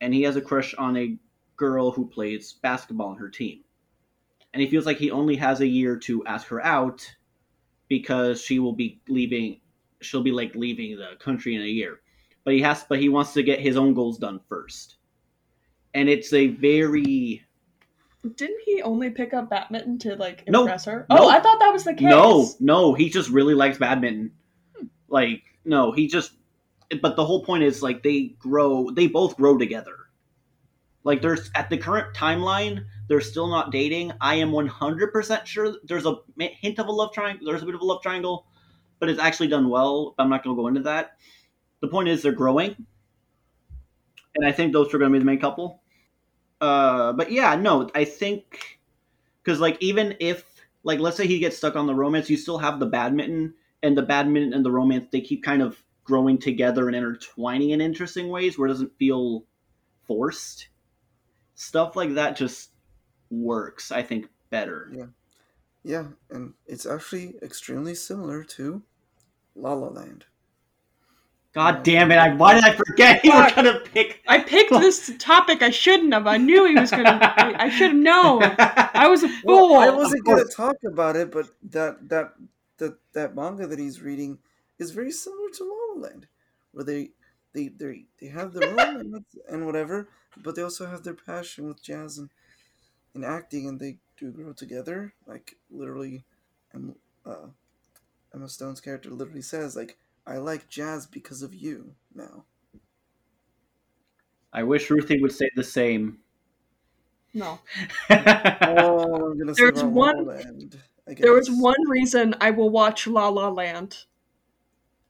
[0.00, 1.16] and he has a crush on a
[1.56, 3.62] girl who plays basketball on her team,
[4.54, 7.14] and he feels like he only has a year to ask her out
[7.88, 9.60] because she will be leaving,
[10.00, 12.00] she'll be like leaving the country in a year,
[12.44, 14.96] but he has, but he wants to get his own goals done first,
[15.92, 17.44] and it's a very
[18.36, 20.62] Didn't he only pick up badminton to like No.
[20.62, 21.04] impress her?
[21.10, 21.16] No.
[21.18, 22.08] Oh, I thought that was the case.
[22.08, 24.32] No, no, he just really likes badminton.
[25.08, 26.32] Like, no, he just.
[27.02, 28.90] But the whole point is, like, they grow.
[28.90, 29.96] They both grow together.
[31.02, 34.12] Like, there's at the current timeline, they're still not dating.
[34.20, 37.46] I am 100% sure there's a hint of a love triangle.
[37.46, 38.46] There's a bit of a love triangle,
[38.98, 40.14] but it's actually done well.
[40.18, 41.16] I'm not going to go into that.
[41.80, 42.86] The point is, they're growing,
[44.34, 45.82] and I think those are going to be the main couple.
[46.60, 48.80] Uh, but yeah, no, I think
[49.42, 50.44] because like even if
[50.82, 53.96] like let's say he gets stuck on the romance, you still have the badminton and
[53.98, 55.06] the badminton and the romance.
[55.10, 59.44] They keep kind of growing together and intertwining in interesting ways where it doesn't feel
[60.06, 60.68] forced.
[61.54, 62.70] Stuff like that just
[63.42, 64.90] works, I think, better.
[64.92, 65.06] Yeah.
[65.84, 68.82] Yeah, and it's actually extremely similar to
[69.54, 70.24] La La Land.
[71.54, 72.16] God damn it!
[72.16, 74.22] I, why did I forget you were gonna pick?
[74.26, 75.62] I picked this topic.
[75.62, 76.26] I shouldn't have.
[76.26, 77.18] I knew he was gonna.
[77.36, 78.42] I should have known.
[78.58, 79.70] I was a fool.
[79.72, 82.32] Well, I wasn't gonna talk about it, but that that
[82.78, 84.38] that that manga that he's reading
[84.78, 86.26] is very similar to La La Land,
[86.72, 87.10] where they
[87.52, 90.08] they they they have their romance and whatever,
[90.42, 92.30] but they also have their passion with jazz and,
[93.14, 95.14] and acting, and they do grow together.
[95.26, 96.24] Like literally,
[96.74, 96.96] Em-
[97.26, 97.46] uh,
[98.34, 99.96] Emma Stone's character literally says like,
[100.26, 102.44] "I like jazz because of you now."
[104.52, 106.18] I wish Ruthie would say the same.
[107.32, 107.58] no.
[108.10, 110.78] Oh, I'm gonna say There's La La one- Land.
[111.08, 114.04] I There was one reason I will watch La La Land.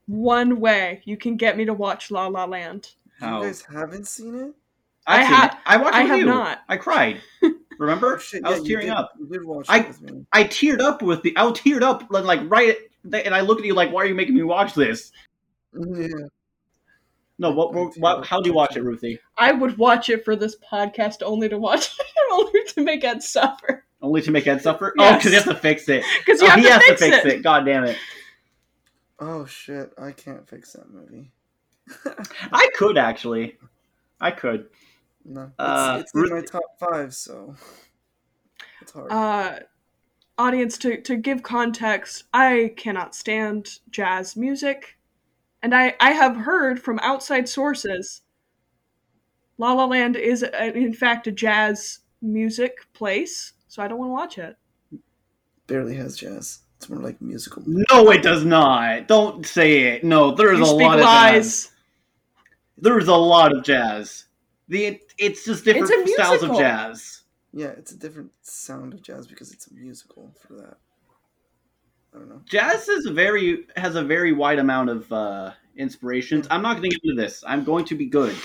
[0.07, 2.91] One way you can get me to watch La La Land.
[3.19, 3.39] How?
[3.41, 4.53] You guys haven't seen it?
[5.07, 5.57] I've I seen ha- it.
[5.65, 6.25] I watched I have you.
[6.25, 6.59] not.
[6.67, 7.21] I cried.
[7.79, 8.15] Remember?
[8.15, 9.11] Oh, shit, I was yeah, tearing did- up.
[9.19, 10.25] You did watch I- it with me.
[10.31, 11.33] I teared up with the.
[11.37, 12.69] I teared up like, like right,
[13.13, 15.11] at- and I looked at you like, "Why are you making me watch this?"
[15.73, 16.07] Yeah.
[17.37, 17.73] No, what?
[17.73, 19.19] What, what how do you watch it, Ruthie?
[19.37, 23.21] I would watch it for this podcast only to watch it, only to make Ed
[23.21, 23.83] suffer.
[24.01, 24.93] Only to make Ed suffer?
[24.99, 26.03] Oh, because you have to fix it.
[26.25, 27.31] Because oh, he to, has fix to fix it.
[27.33, 27.43] it.
[27.43, 27.97] God damn it!
[29.19, 29.91] Oh shit!
[29.97, 31.31] I can't fix that movie.
[32.53, 33.57] I could actually.
[34.21, 34.67] I could.
[35.25, 37.55] No, it's, Uh, it's in Ruth- my top five, so
[38.81, 39.11] it's hard.
[39.11, 39.59] Uh,
[40.37, 44.97] audience, to, to give context, I cannot stand jazz music.
[45.61, 48.21] And I, I have heard from outside sources
[49.57, 54.09] La La Land is, uh, in fact, a jazz music place, so I don't want
[54.09, 54.57] to watch it.
[55.67, 56.59] Barely has jazz.
[56.77, 57.63] It's more like musical.
[57.65, 59.07] No, it does not.
[59.07, 60.03] Don't say it.
[60.03, 61.71] No, there's you a speak lot of jazz.
[62.77, 64.25] There's a lot of jazz.
[64.67, 67.23] The it's just different It's styles of jazz.
[67.53, 70.77] Yeah, it's a different sound of jazz because it's a musical for that.
[72.13, 72.41] I don't know.
[72.45, 76.47] Jazz is very has a very wide amount of uh, inspirations.
[76.49, 77.43] I'm not going to get into this.
[77.45, 78.35] I'm going to be good.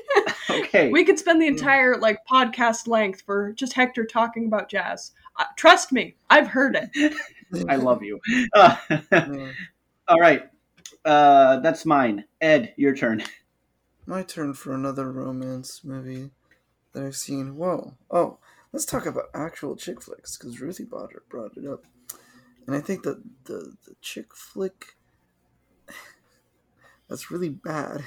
[0.50, 0.90] okay.
[0.90, 5.12] We could spend the entire like podcast length for just Hector talking about jazz.
[5.38, 7.14] Uh, trust me, I've heard it.
[7.68, 8.20] I love you.
[8.54, 8.76] Uh,
[10.08, 10.48] all right.
[11.04, 12.24] Uh, that's mine.
[12.40, 13.22] Ed, your turn.
[14.08, 16.30] My turn for another romance movie
[16.94, 17.56] that I've seen.
[17.56, 17.92] Whoa.
[18.10, 18.38] Oh,
[18.72, 21.84] let's talk about actual chick flicks because Ruthie brought it, brought it up.
[22.66, 24.96] And I think that the, the chick flick
[27.10, 28.02] that's really bad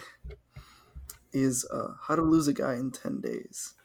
[1.33, 3.75] is uh, How to Lose a Guy in 10 Days.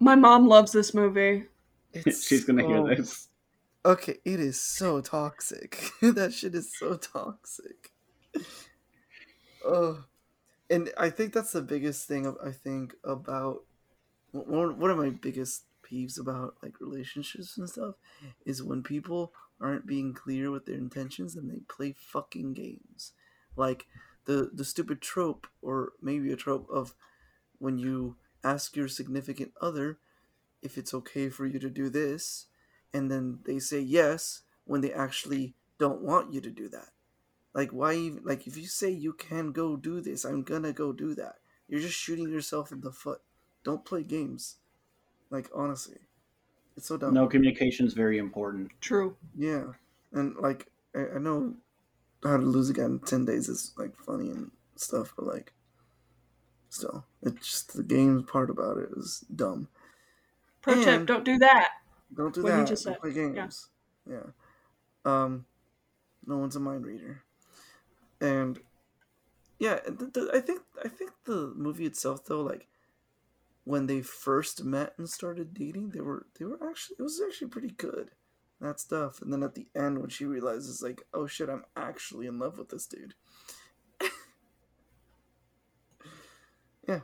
[0.00, 1.44] My mom loves this movie.
[1.92, 3.28] It's She's going to so- hear this.
[3.84, 5.84] Okay, it is so toxic.
[6.02, 7.92] that shit is so toxic.
[9.64, 10.02] Oh,
[10.72, 12.34] and I think that's the biggest thing.
[12.42, 13.64] I think about
[14.32, 17.96] one of my biggest peeves about like relationships and stuff
[18.46, 23.12] is when people aren't being clear with their intentions and they play fucking games,
[23.54, 23.86] like
[24.24, 26.94] the the stupid trope or maybe a trope of
[27.58, 29.98] when you ask your significant other
[30.62, 32.46] if it's okay for you to do this
[32.94, 36.88] and then they say yes when they actually don't want you to do that.
[37.54, 40.92] Like why even like if you say you can go do this, I'm gonna go
[40.92, 41.36] do that.
[41.68, 43.20] You're just shooting yourself in the foot.
[43.64, 44.56] Don't play games.
[45.30, 45.98] Like honestly.
[46.76, 47.12] It's so dumb.
[47.14, 48.70] No communication is very important.
[48.80, 49.16] True.
[49.36, 49.72] Yeah.
[50.12, 51.54] And like I, I know
[52.22, 55.52] How to Lose a Guy in Ten Days is like funny and stuff, but like,
[56.68, 59.68] still, it's just the game part about it is dumb.
[60.62, 61.70] Pro tip: Don't do that.
[62.14, 62.66] Don't do What you that.
[62.68, 63.00] just Don't said.
[63.00, 63.68] play games.
[64.08, 64.26] Yeah.
[65.04, 65.46] Um,
[66.26, 67.22] no one's a mind reader.
[68.22, 68.60] And
[69.58, 72.68] yeah, the, the, I think I think the movie itself though, like
[73.64, 77.48] when they first met and started dating, they were they were actually it was actually
[77.48, 78.12] pretty good.
[78.60, 82.28] That stuff, and then at the end when she realizes like, oh shit, I'm actually
[82.28, 83.14] in love with this dude.
[86.88, 87.00] yeah,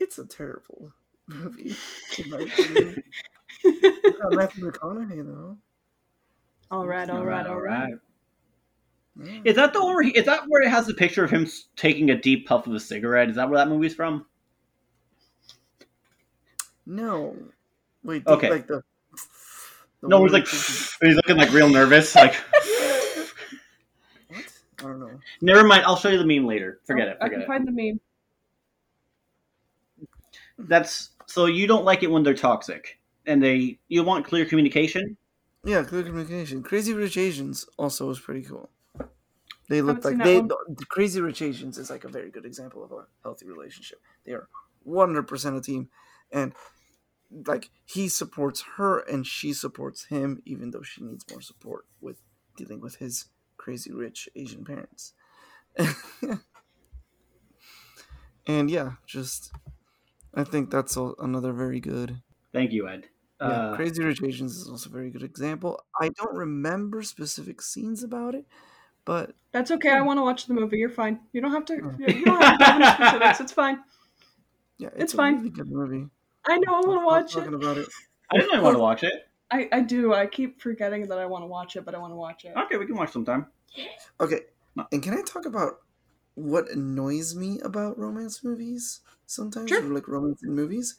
[0.00, 0.92] it's a terrible
[1.26, 1.76] movie.
[2.16, 3.02] in my opinion.
[4.30, 5.58] Matthew McConaughey though.
[6.70, 7.98] all right, all right, all right.
[9.22, 9.40] Yeah.
[9.44, 11.48] Is that the one where he, is that where it has the picture of him
[11.76, 13.30] taking a deep puff of a cigarette?
[13.30, 14.26] Is that where that movie's from?
[16.84, 17.34] No.
[18.04, 18.50] Wait, the, Okay.
[18.50, 18.82] like the.
[20.02, 22.14] the No, one it's like where he's looking like real nervous.
[22.14, 22.34] Like,
[24.28, 24.44] What?
[24.78, 25.18] I don't know.
[25.40, 25.84] never mind.
[25.84, 26.80] I'll show you the meme later.
[26.84, 27.16] Forget Oh, it.
[27.20, 27.46] I can it.
[27.46, 28.00] find the meme.
[30.58, 35.16] That's so you don't like it when they're toxic, and they you want clear communication.
[35.64, 36.62] Yeah, clear communication.
[36.62, 38.70] Crazy Rich Asians also was pretty cool.
[39.68, 40.40] They look like they.
[40.40, 44.00] The Crazy Rich Asians is like a very good example of a healthy relationship.
[44.24, 44.48] They are
[44.82, 45.90] one hundred percent a team,
[46.30, 46.54] and
[47.30, 52.22] like he supports her and she supports him, even though she needs more support with
[52.56, 53.26] dealing with his
[53.56, 55.14] crazy rich Asian parents.
[58.46, 59.52] and yeah, just
[60.34, 63.08] I think that's a, another very good Thank you, Ed.
[63.42, 65.80] yeah, Uh, Crazy Rich Asians is also a very good example.
[66.00, 68.46] I don't remember specific scenes about it,
[69.06, 69.88] but That's okay.
[69.90, 70.76] I want to watch the movie.
[70.76, 71.20] You're fine.
[71.32, 71.74] You don't have to.
[71.74, 73.40] You don't have to have specifics.
[73.40, 73.82] It's fine.
[74.76, 75.36] yeah, It's a fine.
[75.38, 76.10] really good movie.
[76.46, 76.74] I know.
[76.74, 77.54] I want to watch talking it.
[77.54, 77.88] about it.
[78.30, 79.14] I didn't want to watch it.
[79.50, 80.12] I, I do.
[80.12, 82.52] I keep forgetting that I want to watch it, but I want to watch it.
[82.64, 83.46] Okay, we can watch sometime.
[84.20, 84.40] Okay,
[84.92, 85.80] and can I talk about
[86.34, 89.80] what annoys me about romance movies sometimes, Sure.
[89.84, 90.96] or like romance in movies?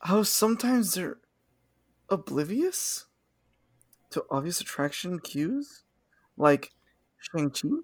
[0.00, 1.18] How sometimes they're
[2.08, 3.06] oblivious
[4.10, 5.84] to obvious attraction cues,
[6.40, 6.72] like
[7.18, 7.60] Shang Chi.
[7.66, 7.82] Oh.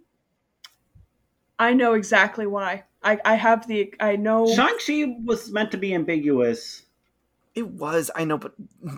[1.59, 2.85] I know exactly why.
[3.03, 3.92] I, I have the.
[4.01, 4.47] I know.
[4.55, 6.83] Shang Chi was meant to be ambiguous.
[7.55, 8.53] It was, I know, but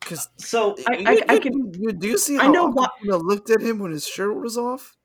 [0.00, 3.60] because So I- I can- You, do you see I know what- Awkwafina looked at
[3.60, 4.96] him when his shirt was off?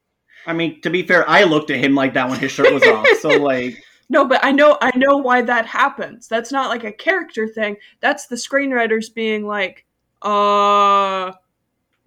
[0.47, 2.81] I mean, to be fair, I looked at him like that when his shirt was
[2.83, 3.05] off.
[3.19, 4.77] So like, No, but I know.
[4.81, 6.27] I know why that happens.
[6.27, 7.77] That's not like a character thing.
[7.99, 9.85] That's the screenwriters being like,
[10.23, 11.33] uh,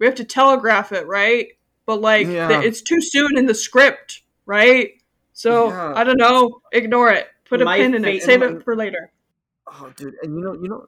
[0.03, 1.47] we have to telegraph it, right?
[1.85, 2.49] But like, Yeah.
[2.49, 4.91] th- it's too soon in the script, right?
[5.31, 5.93] So Yeah.
[5.95, 6.61] I don't know.
[6.73, 7.27] Ignore it.
[7.45, 8.21] Put a My pin in it.
[8.21, 9.13] Save and- it for later.
[9.65, 10.87] Oh, dude, and you know, you know,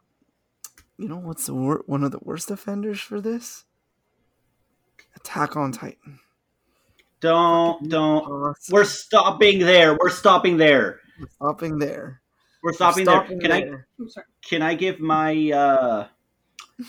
[0.97, 3.63] you know what's the wor- one of the worst offenders for this?
[5.15, 6.19] Attack on Titan.
[7.21, 8.23] don't don't.
[8.25, 8.73] Awesome.
[8.73, 9.97] We're stopping there.
[9.99, 10.99] We're stopping there.
[11.19, 12.21] We're stopping there.
[12.61, 13.23] We're We're stopping, there.
[13.39, 13.87] Can I there.
[13.97, 14.25] I'm sorry.
[14.47, 16.07] can I give my uh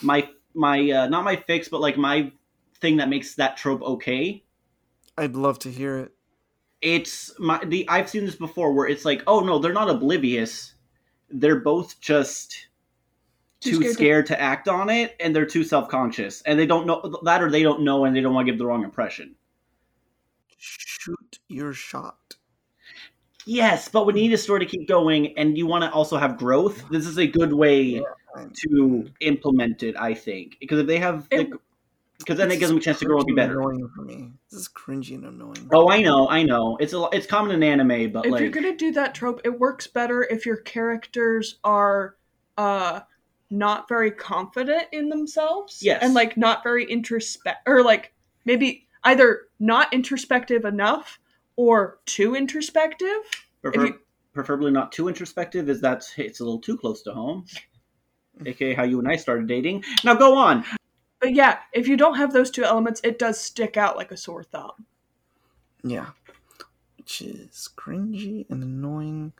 [0.02, 2.32] my my uh not my fix, but like my
[2.80, 4.44] thing that makes that trope okay?
[5.18, 6.12] I'd love to hear it.
[6.82, 10.74] it's my the I've seen this before where it's like, oh no, they're not oblivious.
[11.30, 12.68] They're both just
[13.60, 14.40] Too too, scared to- to...
[14.40, 17.62] act on it, and they're too self conscious, and they don't know that, or they
[17.62, 19.34] don't know, and they don't want to give the wrong impression.
[20.58, 22.36] Shoot your shot.
[23.46, 26.36] Yes, but we need a story to keep going, and you want to also have
[26.36, 26.84] growth.
[26.90, 28.00] This is a good way Yeah.
[28.68, 31.50] To implement it, I think, because if they have, It-
[32.18, 33.60] because then it gives them a chance to grow and be better.
[33.60, 34.30] Annoying for me.
[34.50, 35.68] This is cringy and annoying.
[35.70, 36.78] Oh, I know, I know.
[36.80, 39.42] It's a, lo- it's common in anime, but if like, you're gonna do that trope,
[39.44, 42.16] it works better if your characters are
[42.56, 43.00] uh
[43.50, 45.80] not very confident in themselves.
[45.82, 46.02] Yes.
[46.02, 48.14] And like not very introspect or like
[48.46, 51.20] maybe either not introspective enough
[51.56, 53.08] or too introspective.
[53.62, 54.00] Prefer- you-
[54.32, 57.44] preferably not too introspective, is that it's a little too close to home.
[58.44, 59.84] AKA how you and I started dating.
[60.04, 60.64] Now go on.
[61.20, 64.16] But yeah, if you don't have those two elements, it does stick out like a
[64.16, 64.86] sore thumb.
[65.82, 66.10] Yeah.
[66.98, 69.32] Which is cringy and annoying.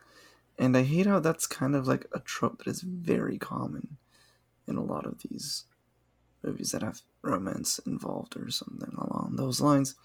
[0.57, 3.97] And I hate how that's kind of like a trope that is very common
[4.67, 5.65] in a lot of these
[6.43, 9.95] movies that have romance involved or something along those lines.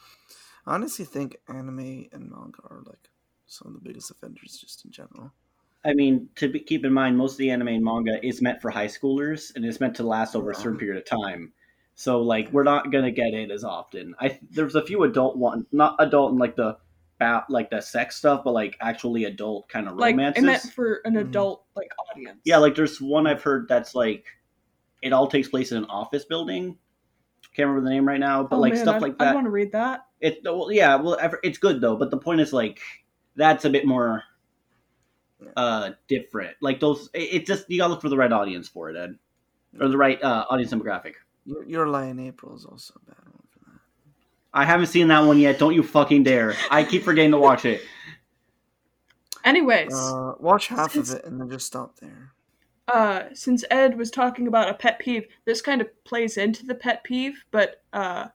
[0.66, 3.11] I honestly think anime and manga are like
[3.46, 5.33] some of the biggest offenders just in general.
[5.85, 8.62] I mean, to be, keep in mind, most of the anime and manga is meant
[8.62, 11.53] for high schoolers, and it's meant to last over a certain period of time.
[11.95, 14.14] So, like, we're not gonna get it as often.
[14.21, 16.77] I there's a few adult one, not adult in like the
[17.18, 20.42] ba- like the sex stuff, but like actually adult kind of Like romances.
[20.42, 21.21] it meant for an Mhm.
[21.21, 22.38] adult like audience.
[22.45, 24.25] Yeah, like there's one I've heard that's like
[25.03, 26.79] it all takes place in an office building.
[27.55, 29.29] Can't remember the name right now, but Oh, like man, stuff I'd- like that.
[29.29, 30.07] I want to read that.
[30.21, 31.97] It well, yeah, well, it's good though.
[31.97, 32.81] But the point is like
[33.37, 34.23] that's a bit more
[35.57, 36.57] uh different.
[36.61, 39.16] Like those, it, it just you gotta look for the right audience for it, Ed,
[39.81, 41.14] or the right uh, audience demographic.
[41.44, 43.81] Your, your Lie in April is also a bad one for that.
[44.55, 45.59] I haven't seen that one yet.
[45.59, 46.55] Don't you fucking dare!
[46.70, 47.83] I keep forgetting to watch it.
[49.44, 52.33] Anyways, Uh, watch half of it and then just stop there.
[52.88, 56.74] uh, since Ed was talking about a pet peeve, this kind of plays into the
[56.74, 58.26] pet peeve, but uh,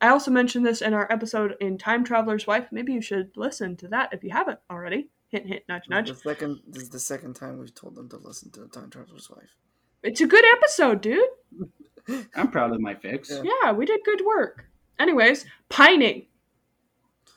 [0.00, 2.68] I also mentioned this in our episode in Time Traveler's Wife.
[2.70, 5.08] Maybe you should listen to that if you haven't already.
[5.34, 6.08] Hint, hint, nudge, nudge.
[6.10, 9.28] The second, this is the second time we've told them to listen to Time Traveler's
[9.28, 9.50] Wife.
[10.04, 11.24] It's a good episode, dude.
[12.36, 13.30] I'm proud of my fix.
[13.32, 13.42] Yeah.
[13.64, 14.66] Yeah, we did good work.
[15.00, 16.26] Anyways, pining.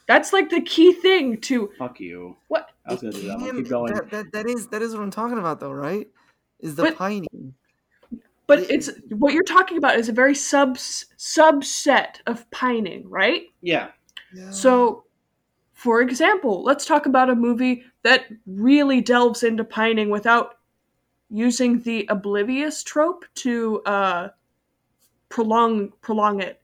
[0.08, 2.38] That's like the key thing to Fuck you.
[2.50, 2.70] what?
[2.86, 3.56] I was gonna do that one.
[3.56, 3.94] Keep going.
[3.96, 6.08] That, that, that is that is what I'm talking about, though, right?
[6.60, 7.56] Is the But- pining?
[8.46, 13.46] But It- it's what you're talking about is a very sub subset of pining, right?
[13.62, 13.88] Yeah.
[14.36, 14.52] Yeah.
[14.52, 15.06] So,
[15.78, 20.56] for example, let's talk about a movie that really delves into pining without
[21.30, 24.30] using the oblivious trope to uh,
[25.30, 26.62] prolong prolong it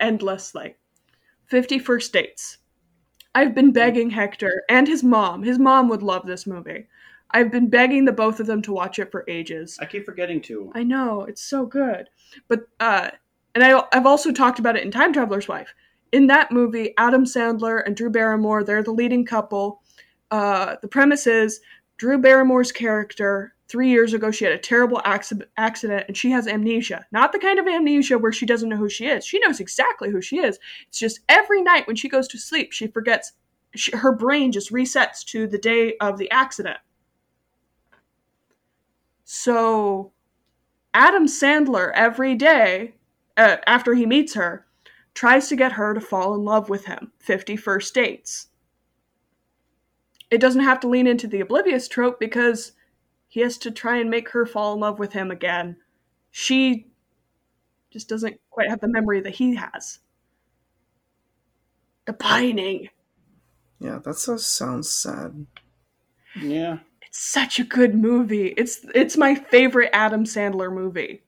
[0.00, 0.76] endlessly.
[1.46, 2.58] Fifty First Dates.
[3.34, 5.42] I've been begging Hector and his mom.
[5.42, 6.86] His mom would love this movie.
[7.32, 9.78] I've been begging the both of them to watch it for ages.
[9.80, 10.70] I keep forgetting to.
[10.74, 12.08] I know it's so good,
[12.46, 13.10] but uh,
[13.54, 15.74] and I I've also talked about it in Time Traveler's Wife.
[16.12, 19.82] In that movie, Adam Sandler and Drew Barrymore they're the leading couple.
[20.30, 21.60] Uh, the premise is
[21.96, 26.46] Drew Barrymore's character three years ago she had a terrible acci- accident and she has
[26.46, 27.06] amnesia.
[27.10, 29.24] Not the kind of amnesia where she doesn't know who she is.
[29.24, 30.58] She knows exactly who she is.
[30.88, 33.32] It's just every night when she goes to sleep she forgets.
[33.74, 36.76] She, her brain just resets to the day of the accident.
[39.24, 40.12] So
[40.92, 42.96] Adam Sandler every day
[43.38, 44.66] uh, after he meets her
[45.14, 47.12] tries to get her to fall in love with him.
[47.18, 48.48] 50 first dates.
[50.30, 52.72] It doesn't have to lean into the oblivious trope because
[53.28, 55.76] he has to try and make her fall in love with him again.
[56.30, 56.86] She
[57.90, 59.98] just doesn't quite have the memory that he has.
[62.06, 62.88] The pining.
[63.78, 65.46] yeah, that so- sounds sad.
[66.40, 66.78] Yeah.
[67.02, 68.48] It's such a good movie.
[68.56, 71.22] It's it's my favorite Adam Sandler movie.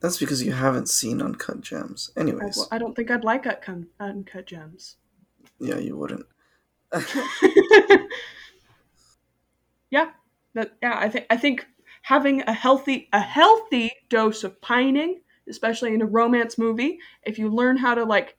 [0.00, 2.10] That's because you haven't seen Uncut Gems.
[2.16, 4.96] Anyways, Well, I don't think I'd like Uncut, uncut Gems.
[5.58, 6.26] yeah, you wouldn't.
[9.90, 10.10] yeah,
[10.54, 10.98] that yeah.
[10.98, 11.66] I think I think
[12.02, 17.48] having a healthy a healthy dose of pining, especially in a romance movie, if you
[17.48, 18.36] learn how to like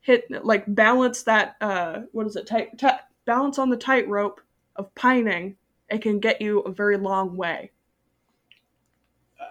[0.00, 2.88] hit like balance that uh what is it tight ti
[3.24, 4.40] balance on the tightrope
[4.76, 5.56] of pining,
[5.88, 7.70] it can get you a very long way.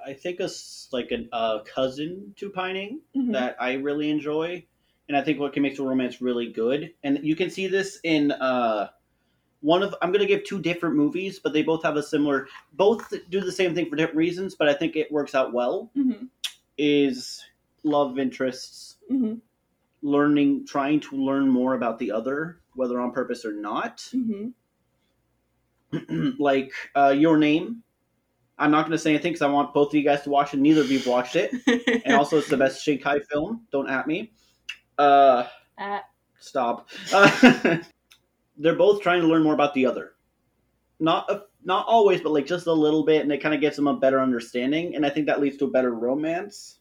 [0.05, 0.49] I think a
[0.91, 3.33] like a uh, cousin to pining Mhm.
[3.33, 4.65] that I really enjoy,
[5.07, 6.93] and I think what can make the romance really good.
[7.03, 8.89] And you can see this in uh,
[9.61, 9.95] one of.
[10.01, 12.47] I'm gonna give two different movies, but they both have a similar.
[12.73, 15.91] Both do the same thing for different reasons, but I think it works out well.
[15.95, 16.29] Mhm.
[16.77, 17.43] Is
[17.83, 19.41] love interests Mhm.
[20.01, 23.97] learning, trying to learn more about the other, whether on purpose or not.
[24.13, 24.53] Mhm.
[26.39, 27.83] like uh, your name.
[28.57, 30.53] I'm not going to say anything because I want both of you guys to watch
[30.53, 30.59] it.
[30.59, 31.53] Neither of you've watched it,
[32.05, 33.65] and also it's the best Shinkai film.
[33.71, 34.31] Don't at me.
[34.97, 35.45] Uh,
[35.77, 35.99] Uh,
[36.39, 36.89] stop.
[37.13, 37.77] Uh,
[38.57, 40.13] they're both trying to learn more about the other.
[40.99, 43.75] Not a, not always, but like just a little bit, and it kind of gets
[43.75, 46.79] them a better understanding, and I think that leads to a better romance.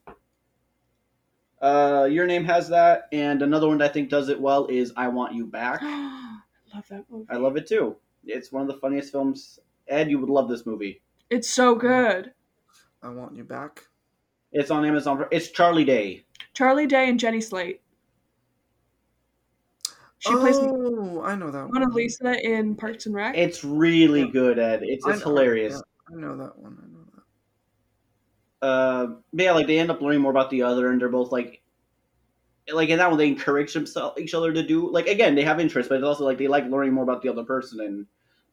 [1.61, 4.93] Uh, your name has that, and another one that I think does it well is
[4.97, 6.39] "I Want You Back." I
[6.75, 7.27] love that movie.
[7.31, 7.97] I love it too.
[8.25, 9.59] It's one of the funniest films.
[9.89, 11.03] Ed, you would love this movie.
[11.35, 12.31] It's so good.
[13.03, 13.83] I want you back.
[14.53, 15.25] It's on Amazon.
[15.33, 16.25] It's Charlie Day.
[16.53, 17.81] Charlie Day and Jenny Slate.
[20.21, 21.83] She plays oh, I know that Mona one.
[21.83, 23.37] Of Lisa in Parks and Rec.
[23.37, 24.83] It's really good, Ed.
[24.85, 25.83] It's, I it's know- hilarious.
[26.09, 26.79] I know that one.
[26.81, 27.05] I know
[28.61, 28.67] that.
[28.67, 31.33] Uh, but yeah, like they end up learning more about the other, and they're both
[31.33, 31.63] like,
[32.73, 34.89] like in that one they encourage themselves each other to do.
[34.89, 37.29] Like again, they have interest, but it's also like they like learning more about the
[37.29, 38.07] other person and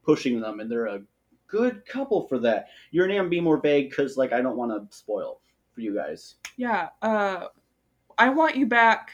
[0.04, 1.04] pushing them, and they're a
[1.52, 2.68] good couple for that.
[2.92, 5.42] Your name be more vague because like I don't want to spoil
[5.74, 6.36] for you guys.
[6.58, 6.90] yeah.
[7.02, 7.48] Uh,
[8.18, 9.12] I Want You Back.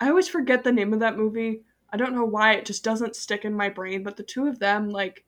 [0.00, 1.62] I always forget the name of that movie.
[1.90, 4.58] I don't know why it just doesn't stick in my brain, but the two of
[4.58, 5.24] them, like,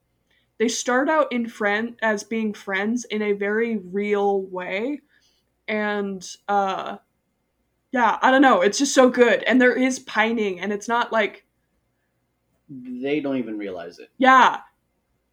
[0.58, 5.00] they start out in friend as being friends in a very real way,
[5.66, 6.98] and uh,
[7.92, 8.60] yeah, I don't know.
[8.60, 11.46] It's just so good, and there is pining, and it's not like
[12.68, 14.10] They don't even realize it.
[14.18, 14.58] Yeah.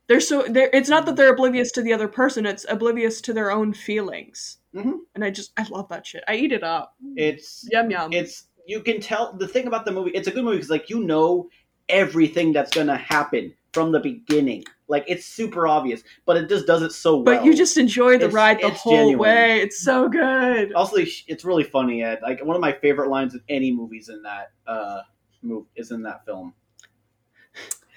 [0.07, 3.33] They're so they're it's not that they're oblivious to the other person it's oblivious to
[3.33, 4.99] their own feelings Mhm.
[5.15, 8.47] and i just i love that shit i eat it up It's yum yum it's
[8.65, 10.11] you can tell the thing about the movie.
[10.11, 11.47] It's a good movie because like you know
[11.87, 14.65] everything that's gonna happen from the beginning.
[14.89, 17.23] Like it's super obvious, but it just does it so well.
[17.37, 19.19] but you just enjoy the It's- ride the whole genuine.
[19.19, 22.03] way it's so good also it's really funny.
[22.03, 22.19] Ed.
[22.21, 24.99] Like one of my favorite lines in any movies in that uh
[25.41, 26.53] movie is in that film.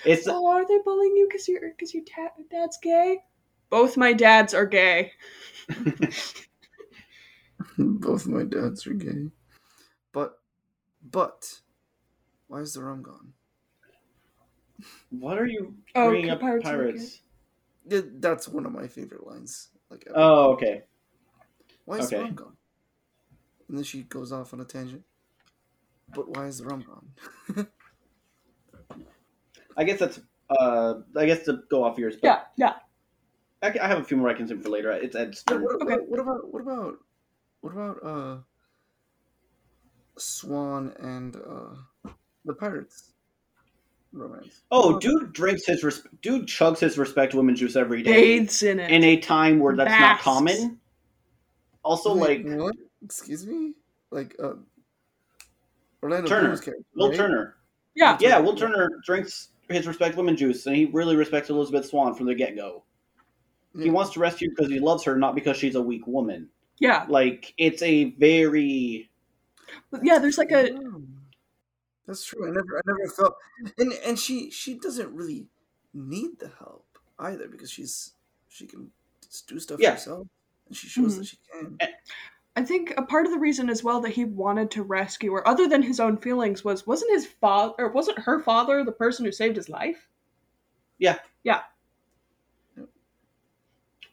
[0.05, 3.19] It's oh are they bullying you because your because your ta- dad's gay
[3.69, 5.13] both my dads are gay
[7.79, 9.31] Both my dads are gay.
[10.13, 10.39] But,
[11.11, 11.61] but,
[12.49, 13.33] why is the rum gone?
[15.11, 16.41] what are you Oh, bringing up?
[16.41, 17.21] Pirates Pirates.
[17.87, 19.69] of Yeah, that's one of my favorite lines.
[19.91, 20.19] Like, ever.
[20.19, 20.83] Oh, okay.
[21.85, 22.57] why is the rum gone?
[23.69, 25.03] And then she goes off on a tangent.
[26.15, 27.67] But why is the rum gone?
[29.81, 30.21] I guess that's
[30.51, 31.01] uh.
[31.17, 32.17] I guess to go off yours.
[32.21, 32.75] But yeah yeah
[33.63, 34.93] I, I have a few more I can say for later.
[34.93, 35.65] It's Ed's Yeah, turn.
[35.65, 35.95] what, Okay.
[35.97, 36.97] what, what about what about
[37.63, 38.37] what about uh
[40.19, 42.11] Swann and uh
[42.45, 43.13] the pirates
[44.13, 44.63] romance?
[44.71, 48.79] Oh, dude drinks his res- dude chugs his respect women juice every day bathes in
[48.81, 50.79] it in a time where that's not common.
[51.83, 52.77] Also, Wait, like what?
[53.03, 53.73] Excuse me?
[54.11, 54.55] Like uh
[56.03, 56.49] Orlando Turner.
[56.49, 57.17] Bloom's character, Will right?
[57.17, 57.57] Turner.
[57.95, 62.15] yeah Yeah, Will Turner drinks his respect women juice, and he really respects Elizabeth Swann
[62.15, 62.85] from the get go.
[63.79, 66.51] He wants to rescue because he loves her, not because she's a weak woman.
[66.81, 69.11] yeah Like it's a very
[69.91, 70.71] But yeah there's like a.
[72.07, 72.47] That's true.
[72.49, 73.37] I never I never felt
[73.79, 75.47] and and she she doesn't really
[75.95, 78.15] need the help either because she's
[78.49, 78.91] she can
[79.23, 79.93] just do stuff Yeah.
[79.93, 80.27] herself
[80.67, 81.19] and she shows Mhm.
[81.19, 81.79] that she can.
[82.61, 85.49] I think a part of the reason as well that he wanted to rescue her,
[85.49, 89.25] other than his own feelings, was wasn't his father or wasn't her father the person
[89.25, 90.07] who saved his life?
[90.99, 91.17] Yeah.
[91.43, 91.63] Yeah.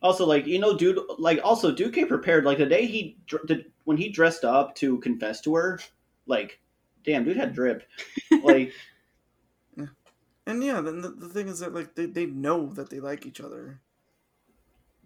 [0.02, 0.98] Also like you know, dude.
[1.18, 2.46] Like also, dude came prepared.
[2.46, 5.82] Like the day he dr- did when he dressed up to confess to her,
[6.26, 6.62] like,
[7.04, 7.84] damn, dude had drip.
[8.44, 8.72] Like
[10.48, 13.26] And yeah, then the, the thing is that like they, they know that they like
[13.26, 13.82] each other.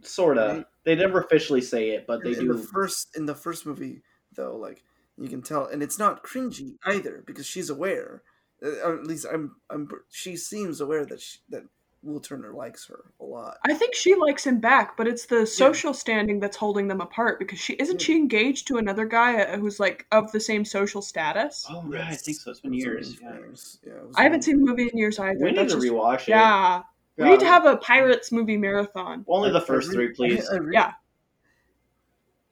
[0.04, 0.48] Sorta.
[0.58, 0.66] Right.
[0.84, 2.54] They never officially say it, but they in do.
[2.54, 4.02] the first in the first movie
[4.36, 4.84] though, like
[5.18, 8.24] you can tell, and it's not cringy either because she's aware.
[8.64, 11.64] Uh, or at least I'm I'm she seems aware that she, that
[12.04, 13.58] Will Turner likes her a lot.
[13.64, 17.38] I think she likes him back, but it's the social standing that's holding them apart
[17.38, 18.06] because she isn't Yeah.
[18.06, 21.68] she engaged to another guy uh, who's like of the same social status.
[21.70, 22.50] oh right, I think so.
[22.50, 23.18] It's been It was years.
[23.22, 23.34] Yeah.
[23.36, 23.80] years.
[23.86, 25.38] Yeah, it was I haven't only- seen the movie in years either.
[25.40, 26.30] We need That's to just- rewatch it.
[26.30, 26.82] Yeah,
[27.24, 29.26] we need to have a pirates movie marathon.
[29.28, 30.48] only the I- I first three, please.
[30.50, 30.94] I- I re- Yeah.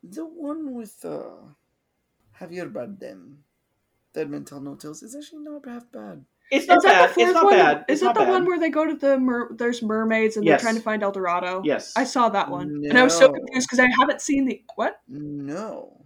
[0.03, 1.31] The one with uh,
[2.39, 3.35] Javier Bardem,
[4.13, 6.23] Dead Men Tell No Tales, is actually not half bad.
[6.51, 7.15] It's not that bad.
[7.15, 7.53] the It's not one?
[7.53, 7.77] bad.
[7.77, 8.29] Is It's that not the bad.
[8.31, 10.61] one where they go to the mer- there's mermaids and Yes.
[10.61, 11.61] they're trying to find El Dorado?
[11.63, 11.93] Yes.
[11.95, 14.99] I saw that one, and I was so confused because I haven't seen the what?
[15.07, 16.05] No,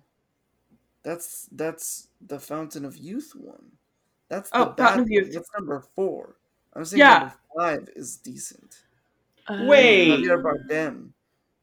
[1.04, 3.72] that's that's the Fountain of Youth one.
[4.28, 5.10] That's the Oh, Fountain of.
[5.12, 5.34] Youth.
[5.34, 6.36] That's number four.
[6.76, 7.20] I'm saying Yeah.
[7.20, 8.84] number five is decent.
[9.50, 10.10] Wait.
[10.20, 11.10] Javier Bardem,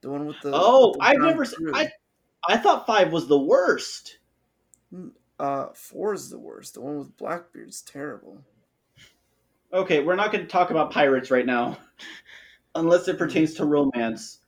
[0.03, 0.51] the one with the.
[0.55, 1.45] Oh, with the I've never.
[1.45, 1.73] se- crew.
[1.75, 1.91] I
[2.49, 4.19] I thought five was the worst.
[5.39, 6.75] Uh, four is the worst.
[6.75, 8.43] The one with Blackbeard's terrible.
[9.73, 11.79] Okay, we're not going to talk about pirates right now,
[12.75, 14.41] unless it pertains to romance.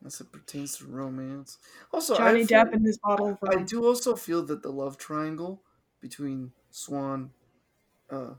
[0.00, 1.58] Unless it pertains to romance.
[1.92, 4.70] Also, Johnny I feel- Depp and his bottle of I do also feel that the
[4.72, 5.62] love triangle
[6.00, 7.30] between Swann,
[8.10, 8.34] uh,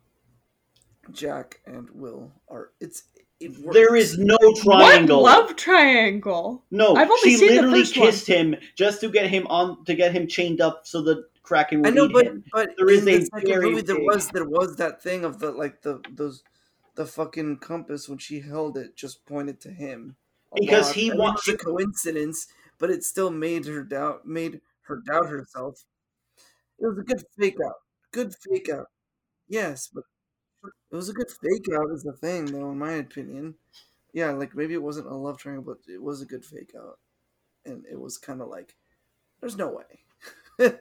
[1.12, 3.03] Jack, and Will are it's
[3.39, 3.74] it works.
[3.76, 5.24] There is no triangle.
[5.24, 6.64] What love triangle?
[6.72, 8.06] no, I've only she seen the literally first one.
[8.08, 11.82] kissed him just to get him on to get him chained up so the Kraken
[11.82, 12.43] would I know, eat but him.
[12.51, 15.24] but There is in the a second very movie there was there was that thing
[15.26, 16.43] of the like the those
[16.95, 20.16] the fucking compass when she held it just pointed to him
[20.56, 20.95] Because lot.
[20.95, 22.47] he I wants- it a coincidence,
[22.80, 25.84] but it still made her doubt made her doubt herself.
[26.80, 27.76] It was a good fake out,
[28.12, 28.88] good fake out.
[29.47, 30.03] Yes, but
[30.96, 33.56] it was a good fake out is the thing though, in my opinion.
[34.14, 37.00] Yeah, like maybe it wasn't a love triangle, but it was a good fake out,
[37.66, 38.76] and it was kind of like,
[39.41, 39.78] there's no
[40.60, 40.72] way,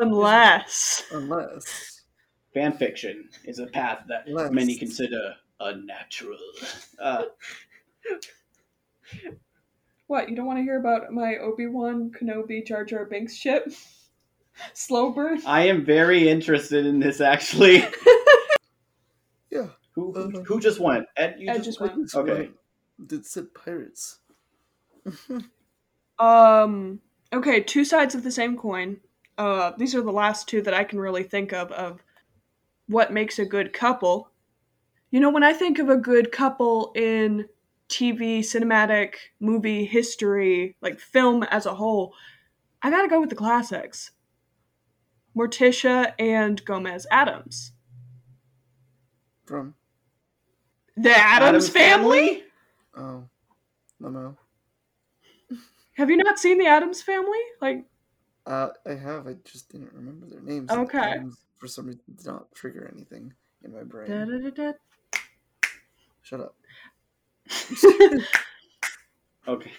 [0.00, 2.02] Unless unless.
[2.54, 4.50] Fan fiction is a path that Less.
[4.50, 6.38] many consider unnatural.
[6.98, 7.24] Uh,
[10.06, 10.30] what?
[10.30, 13.70] You don't want to hear about my Obi Wan Kenobi Jar Jar Binks ship?
[14.72, 15.40] Slow burn.
[15.46, 17.84] I am very interested in this actually.
[19.50, 21.06] Yeah, Who who, Uh, who just went?
[21.16, 22.14] Ed, you Ed just, just I went.
[22.14, 22.50] Okay.
[23.04, 24.18] Did It said pirates.
[26.18, 27.00] Um.
[27.32, 29.00] Okay, two sides of the same coin.
[29.38, 32.04] Uh, these are the last two that I can really think of of
[32.88, 34.28] what makes a good couple.
[35.10, 37.48] You know, when I think of a good couple in
[37.88, 42.12] TV, cinematic, movie history, like film as a whole,
[42.82, 44.10] I gotta go with the classics.
[45.34, 47.72] Morticia and Gomez Addams.
[49.50, 49.74] From
[50.96, 52.44] The Addams, family?
[52.96, 53.24] oh,
[53.98, 54.36] no, no.
[55.96, 57.40] Have you not seen The Addams family?
[57.60, 57.84] Like,
[58.46, 59.26] Uh, I have.
[59.26, 60.70] I just didn't remember their names.
[60.70, 60.98] Okay.
[60.98, 63.32] Addams, for some reason, did not trigger anything
[63.64, 64.08] in my brain.
[64.08, 64.72] da-da-da-da.
[66.22, 66.54] Shut up.
[69.48, 69.72] Okay.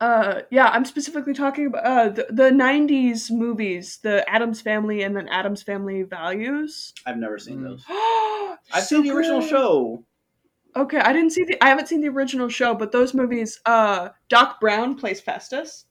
[0.00, 5.16] Uh, yeah, I'm specifically talking about uh, the, the 90s movies, The Addams Family and
[5.16, 6.92] then Addams Family Values.
[7.06, 7.64] I've never seen Mm.
[7.64, 7.84] those.
[7.88, 10.04] I've I've seen the original show.
[10.76, 14.08] Okay, I didn't see the I haven't seen the original show, but those movies uh
[14.28, 15.84] Doc Brown plays Festus.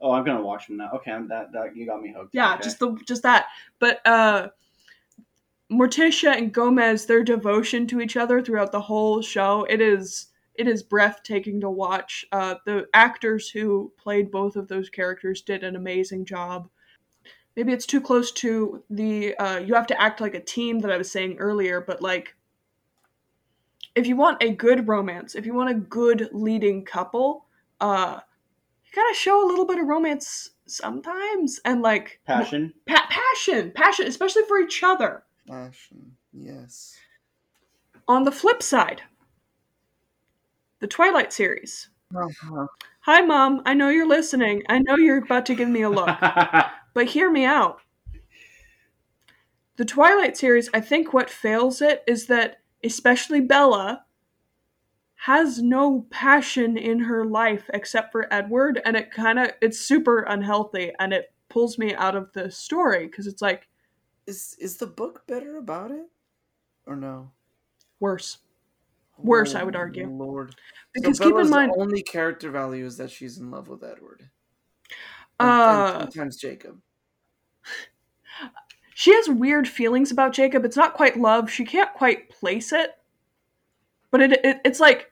[0.00, 0.90] Oh, I'm gonna watch them now.
[0.94, 2.32] Okay, I'm, that that you got me hooked.
[2.34, 2.62] Yeah, Okay.
[2.62, 3.46] just the just that.
[3.80, 4.48] But uh
[5.70, 10.68] Morticia and Gomez, their devotion to each other throughout the whole show, it is it
[10.68, 12.26] is breathtaking to watch.
[12.32, 16.68] Uh the actors who played both of those characters did an amazing job.
[17.56, 20.90] Maybe it's too close to the uh you have to act like a team that
[20.92, 22.34] I was saying earlier, but like
[23.94, 27.46] if you want a good romance, if you want a good leading couple,
[27.80, 28.20] uh
[28.84, 32.72] you gotta show a little bit of romance sometimes and like passion.
[32.86, 35.24] Pa- passion, passion, especially for each other.
[35.48, 36.96] Passion, Yes.
[38.08, 39.02] On the flip side,
[40.82, 41.88] the Twilight series.
[42.14, 42.66] Uh-huh.
[43.02, 43.62] Hi, Mom.
[43.64, 44.64] I know you're listening.
[44.68, 46.08] I know you're about to give me a look,
[46.94, 47.78] but hear me out.
[49.76, 54.04] The Twilight series, I think what fails it is that, especially Bella,
[55.14, 60.22] has no passion in her life except for Edward, and it kind of it's super
[60.22, 63.68] unhealthy, and it pulls me out of the story because it's like
[64.26, 66.08] Is is the book better about it,
[66.88, 67.30] or no?
[68.00, 68.38] worse.
[69.18, 70.08] Worse, I would Oh, argue.
[70.08, 70.54] Lord.
[70.94, 73.84] Because so keep in mind, the only character value is that she's in love with
[73.84, 74.28] Edward.
[75.38, 76.80] Uh, and sometimes Jacob.
[78.94, 80.64] she has weird feelings about Jacob.
[80.64, 81.50] It's not quite love.
[81.50, 82.90] She can't quite place it.
[84.10, 85.11] But it, it it's like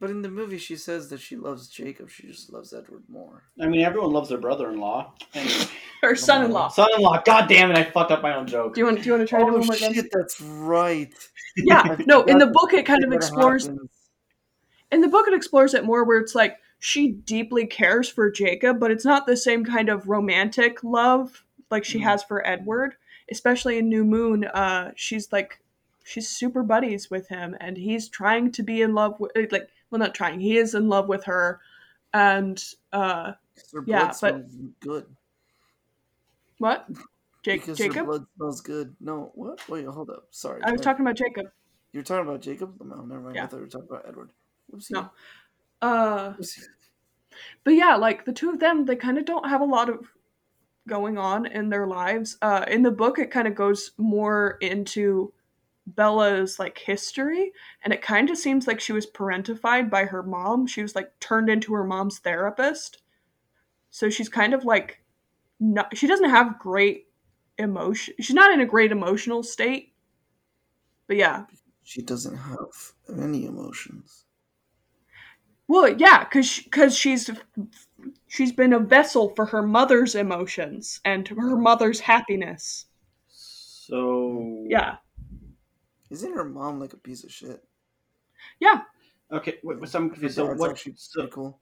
[0.00, 2.08] But in the movie, she says that she loves Jacob.
[2.08, 3.42] She just loves Edward more.
[3.60, 5.12] I mean, everyone loves their brother-in-law.
[5.34, 5.64] Anyway.
[6.00, 6.68] her son-in-law.
[6.68, 7.22] Son-in-law.
[7.26, 7.76] God damn it!
[7.76, 8.74] I fucked up my own joke.
[8.74, 9.92] Do you want do you want to try it oh one more again?
[9.92, 11.12] shit, that's right.
[11.56, 12.22] Yeah, no.
[12.22, 13.66] In the book, it kind of explores.
[13.66, 18.78] In the book, it explores it more, where it's like she deeply cares for Jacob,
[18.80, 22.04] but it's not the same kind of romantic love like she Mhm.
[22.04, 22.94] has for Edward.
[23.30, 25.60] Especially in New Moon, uh, she's like
[26.04, 29.98] she's super buddies with him, and he's trying to be in love with like well,
[29.98, 30.40] not trying.
[30.40, 31.60] He is in love with her,
[32.12, 32.62] and
[32.92, 33.32] uh,
[33.72, 35.06] Her Yeah, blood but- good.
[36.58, 36.88] what?
[37.42, 38.04] Jake, because Jacob?
[38.06, 38.94] blood smells good.
[39.00, 39.66] No, what?
[39.68, 40.26] Wait, hold up.
[40.30, 40.60] Sorry.
[40.62, 40.84] I was Wait.
[40.84, 41.46] talking about Jacob.
[41.92, 42.74] You're talking about Jacob?
[42.84, 43.36] No, never mind.
[43.36, 43.44] Yeah.
[43.44, 44.30] I thought we were talking about Edward.
[44.74, 44.90] Oopsie.
[44.90, 45.10] No.
[45.80, 46.64] Uh, Oopsie.
[47.64, 50.06] but yeah, like the two of them, they kind of don't have a lot of
[50.86, 52.36] going on in their lives.
[52.42, 55.32] Uh, in the book, it kind of goes more into
[55.94, 57.52] Bella's like history,
[57.84, 60.66] and it kind of seems like she was parentified by her mom.
[60.66, 63.02] She was like turned into her mom's therapist,
[63.90, 65.02] so she's kind of like
[65.58, 65.96] not.
[65.96, 67.08] She doesn't have great
[67.58, 68.14] emotion.
[68.20, 69.92] She's not in a great emotional state.
[71.06, 71.44] But yeah,
[71.82, 74.24] She doesn't have any emotions.
[75.66, 77.30] Well, yeah, cause cause she's
[78.26, 82.86] she's been a vessel for her mother's emotions and her mother's happiness.
[83.28, 84.96] So Yeah,
[86.10, 87.64] Isn't her mom like a piece of shit?
[88.60, 88.82] yeah,
[89.32, 90.36] Okay, wait, so I'm confused.
[90.36, 90.70] So what?
[90.70, 91.60] actually So, cool.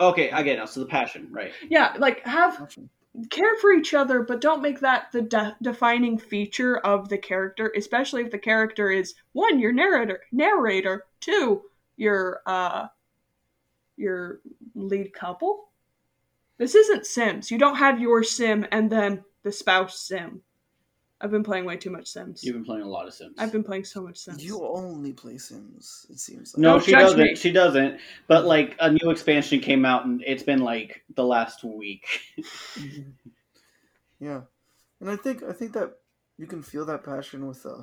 [0.00, 0.66] okay, I get it now.
[0.66, 1.52] So the passion, right?
[1.68, 1.94] yeah.
[1.98, 2.90] Like have Awesome.
[3.30, 7.72] care for each other, but don't make that the de- defining feature of the character.
[7.76, 11.62] Especially if the character is one your narrator, narrator, two
[11.96, 12.88] your uh
[13.96, 14.40] your
[14.74, 15.70] lead couple.
[16.58, 17.50] This isn't Sims.
[17.50, 20.42] You don't have your sim and then the spouse sim.
[21.20, 22.44] I've been playing way too much Sims.
[22.44, 23.34] You've been playing a lot of Sims.
[23.38, 24.44] I've been playing so much Sims.
[24.44, 26.60] You only play Sims, it seems like.
[26.60, 27.18] No, Don't she doesn't.
[27.18, 27.34] me.
[27.34, 27.98] She doesn't.
[28.28, 32.06] But like a new expansion came out, and it's been like the last week.
[34.20, 34.42] yeah.
[35.00, 35.92] And I think I think that
[36.38, 37.82] you can feel that passion with uh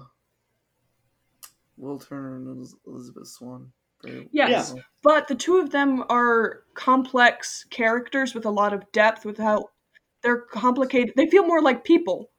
[1.77, 3.71] Will Turner and Elizabeth Swann.
[4.03, 4.73] Very Yes.
[4.73, 4.83] well.
[5.01, 9.71] But the two of them are complex characters with a lot of depth without
[10.21, 11.13] they're complicated.
[11.17, 12.29] They feel more like people.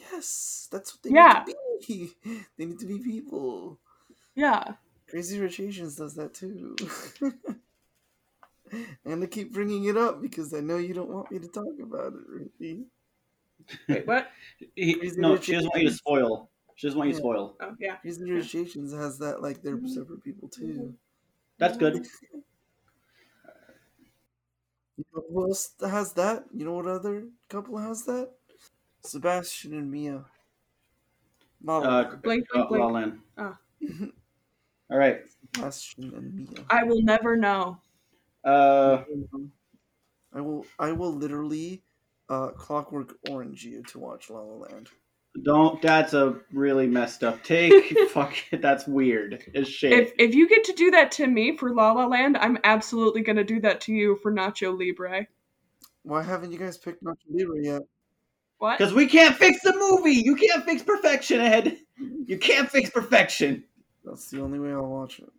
[0.00, 1.44] Yes, that's what they Yeah.
[1.46, 2.14] need to be.
[2.56, 3.78] They need to be people.
[4.34, 4.74] Yeah.
[5.08, 6.76] Crazy Rich Asians does that too.
[9.04, 11.74] and I keep bringing it up because I know you don't want me to talk
[11.82, 12.86] about it, Ruthie.
[13.88, 14.30] Wait, what?
[14.74, 16.50] He- Crazy no, Rich she doesn't want you to spoil.
[16.76, 17.18] She doesn't want you Yeah.
[17.20, 17.56] spoiled.
[17.60, 17.96] Oh yeah.
[17.96, 19.86] Crazy Rich Asians has that like they're mm-hmm.
[19.88, 20.64] separate people too.
[20.66, 20.90] Mm-hmm.
[21.58, 22.06] That's good.
[24.98, 26.44] You know who else has that?
[26.52, 28.35] You know what other couple has that?
[29.06, 30.24] Sebastian and Mia.
[31.62, 32.22] La La Uh, Land.
[32.22, 32.80] Blink, uh, blink, blink.
[32.80, 33.18] La La Land.
[33.38, 33.58] Ah.
[34.90, 35.20] All right.
[35.54, 36.64] Sebastian and Mia.
[36.70, 37.78] I will never know.
[38.44, 39.02] Uh,
[40.32, 40.66] I will.
[40.78, 41.82] I will literally
[42.28, 44.88] uh, Clockwork Orange you to watch La La Land.
[45.42, 45.80] don't.
[45.82, 47.96] That's a really messed up take.
[48.10, 48.62] Fuck it.
[48.62, 49.92] That's weird as shit.
[49.92, 53.22] If if you get to do that to me for La La Land, I'm absolutely
[53.22, 55.26] gonna do that to you for Nacho Libre.
[56.02, 57.82] Why haven't you guys picked Nacho Libre yet?
[58.58, 58.78] What?
[58.78, 60.18] Because we can't fix the movie.
[60.18, 61.76] You can't fix perfection, Ed.
[62.26, 63.64] You can't fix perfection.
[64.04, 65.30] That's the only way I'll watch it.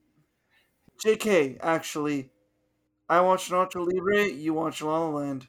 [1.04, 2.30] JK, actually,
[3.10, 4.28] I watch Nacho Libre.
[4.28, 5.48] You watch La La Land.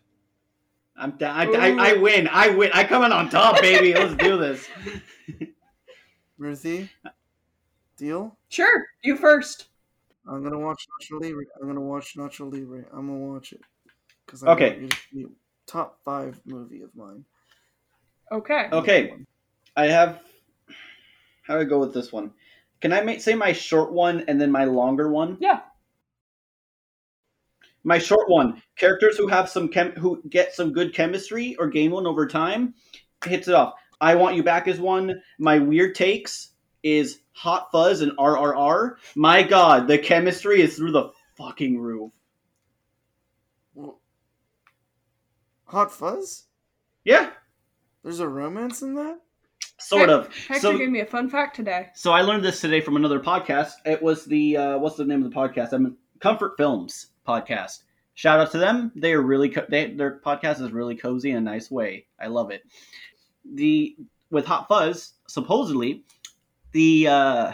[0.96, 1.36] I'm down.
[1.36, 2.28] I, I, I win.
[2.30, 2.70] I win.
[2.74, 3.94] I come in on top, baby.
[3.94, 4.66] Let's do this.
[6.38, 6.88] Ruthie,
[7.96, 8.36] deal.
[8.48, 9.66] Sure, you first.
[10.26, 11.44] I'm gonna watch Nacho Libre.
[11.60, 12.84] I'm gonna watch Nacho Libre.
[12.92, 13.60] I'm gonna watch it
[14.26, 14.88] because Okay.
[15.66, 17.24] top five movie of mine.
[18.30, 18.68] Okay.
[18.72, 19.14] Okay.
[19.76, 20.20] I have.
[21.42, 22.32] How do I go with this one?
[22.80, 25.38] Can I make, say my short one and then my longer one?
[25.40, 25.60] Yeah.
[27.84, 31.90] My short one: characters who have some chem, who get some good chemistry or gain
[31.90, 32.74] one over time,
[33.24, 33.74] hits it off.
[34.00, 35.22] I want you back is one.
[35.38, 36.52] My weird takes
[36.82, 38.96] is Hot Fuzz and RRR.
[39.16, 42.12] My God, the chemistry is through the fucking roof.
[45.64, 46.44] Hot Fuzz?
[47.04, 47.30] Yeah,
[48.02, 49.18] There's a romance in that?
[49.80, 50.26] sort of.
[50.48, 51.88] Hector So- gave me a fun fact today.
[51.94, 53.72] So I learned this today from another podcast.
[53.84, 55.72] It was the uh, what's the name of the podcast?
[55.72, 57.82] I mean, Comfort Films podcast.
[58.14, 58.90] Shout out to them.
[58.96, 62.06] They are really co- they, their podcast is really cozy in a nice way.
[62.20, 62.62] I love it.
[63.54, 63.96] The
[64.30, 66.02] with Hot Fuzz, supposedly,
[66.72, 67.52] the uh,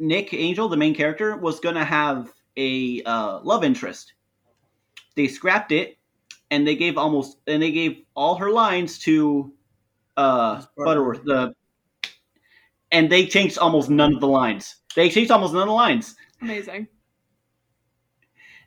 [0.00, 4.14] Nick Angel, the main character, was gonna have a uh, love interest.
[5.14, 5.96] They scrapped it,
[6.50, 9.52] and they gave almost and they gave all her lines to
[10.16, 11.54] uh, Butterworth, the
[12.92, 14.76] and they changed almost none of the lines.
[14.94, 16.14] They changed almost none of the lines.
[16.40, 16.88] Amazing.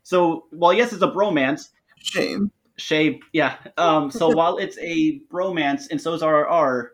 [0.03, 1.69] So while yes, it's a bromance,
[2.01, 2.51] Shame.
[2.77, 3.19] Shame.
[3.34, 3.57] yeah.
[3.77, 6.89] Um, so while it's a bromance and so is RRR,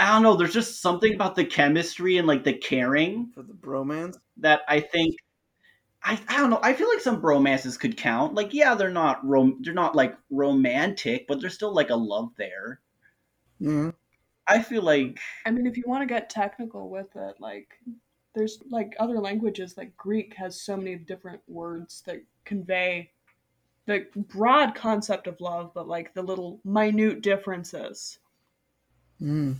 [0.00, 0.34] I don't know.
[0.36, 4.16] There's just something about the chemistry and like the caring For the bromance?
[4.38, 5.14] that I think.
[6.04, 6.60] I, I don't know.
[6.62, 8.34] I feel like some bromances could count.
[8.34, 12.30] Like, yeah, they're not rom- they're not like romantic, but there's still like a love
[12.36, 12.80] there.
[13.58, 13.92] Yeah.
[14.46, 17.68] I feel like I mean, if you want to get technical with it, like
[18.34, 23.10] there's like other languages, like Greek has so many different words that convey
[23.86, 28.18] the broad concept of love, but like the little minute differences.
[29.22, 29.56] Mm.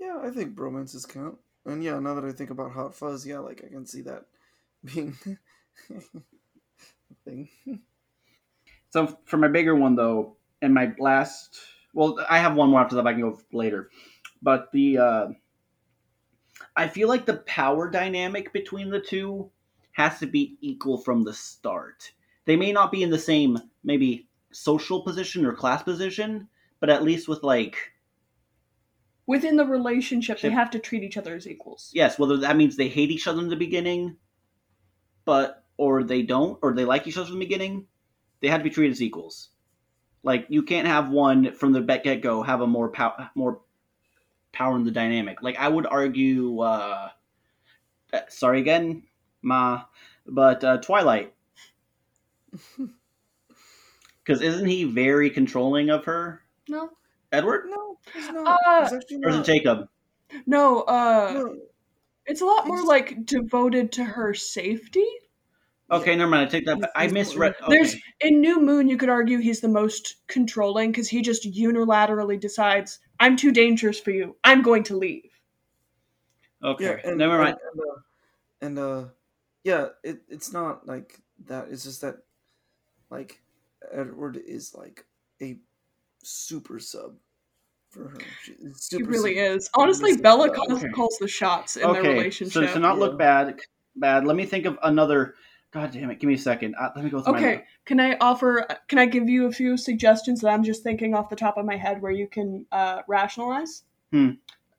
[0.00, 1.38] Yeah, I think bromances count.
[1.64, 4.24] And yeah, now that I think about Hot Fuzz, yeah, like I can see that
[4.84, 5.16] being
[5.90, 6.00] a
[7.24, 7.48] thing.
[8.90, 11.60] So for my bigger one though, and my last,
[11.94, 13.06] well, I have one more after that.
[13.06, 13.90] I can go later,
[14.42, 15.28] but the uh,
[16.76, 19.50] I feel like the power dynamic between the two
[19.92, 22.12] has to be equal from the start.
[22.44, 26.48] They may not be in the same maybe social position or class position,
[26.80, 27.92] but at least with like
[29.26, 31.90] Within the relationship, they have to treat each other as equals.
[31.94, 34.18] yes, whether that means they hate each other in the beginning,
[35.26, 37.86] but or they don't, or they like each other from the beginning,
[38.40, 39.50] they have to be treated as equals.
[40.22, 43.60] Like you can't have one from the get go have a more power more
[44.52, 45.42] power in the dynamic.
[45.42, 47.10] Like I would argue, uh,
[48.12, 49.02] uh, sorry again,
[49.42, 49.82] ma,
[50.26, 51.34] but uh, Twilight,
[54.24, 56.90] because isn't he very controlling of her, No,
[57.30, 58.60] Edward, No, it's not.
[58.66, 59.46] Uh, it's actually or is it not.
[59.46, 59.88] Jacob?
[60.46, 60.80] no.
[60.82, 61.56] Uh, No,
[62.26, 65.06] it's a lot more like devoted to her safety.
[65.90, 66.48] Okay, never mind.
[66.48, 66.80] I take that.
[66.80, 66.90] back.
[66.96, 67.54] I He's- misread.
[67.68, 68.02] There's Okay.
[68.22, 72.98] in New Moon, you could argue he's the most controlling because he just unilaterally decides,
[73.20, 74.36] "I'm too dangerous for you.
[74.42, 75.30] I'm going to leave."
[76.64, 77.56] Okay, yeah, and, never mind.
[77.72, 78.00] And, and, uh,
[78.62, 79.08] and uh,
[79.62, 81.68] yeah, it, it's not like that.
[81.70, 82.16] It's just that,
[83.10, 83.40] like,
[83.92, 85.04] Edward is like
[85.40, 85.58] a
[86.24, 87.16] super sub
[87.96, 88.18] for her.
[88.42, 89.56] She, it's He really sub.
[89.56, 89.70] is.
[89.74, 90.92] Honestly, Super Bella calls, Okay.
[90.92, 92.52] calls the shots in their okay, relationship.
[92.68, 93.44] so to not look Yeah.
[93.44, 93.60] bad,
[93.96, 94.26] bad.
[94.26, 95.34] Let me think of another.
[95.72, 96.20] God damn it!
[96.20, 96.74] Give me a second.
[96.80, 97.38] Uh, let me go through my.
[97.38, 98.66] Okay, can I offer?
[98.88, 101.66] Can I give you a few suggestions that I'm just thinking off the top of
[101.66, 103.82] my head where you can uh, rationalize?
[104.12, 104.30] Hmm.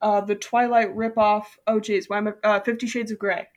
[0.01, 1.45] Uh, the Twilight ripoff.
[1.68, 2.47] Oh, geez, why am I?
[2.47, 3.47] Uh, Fifty Shades of Grey.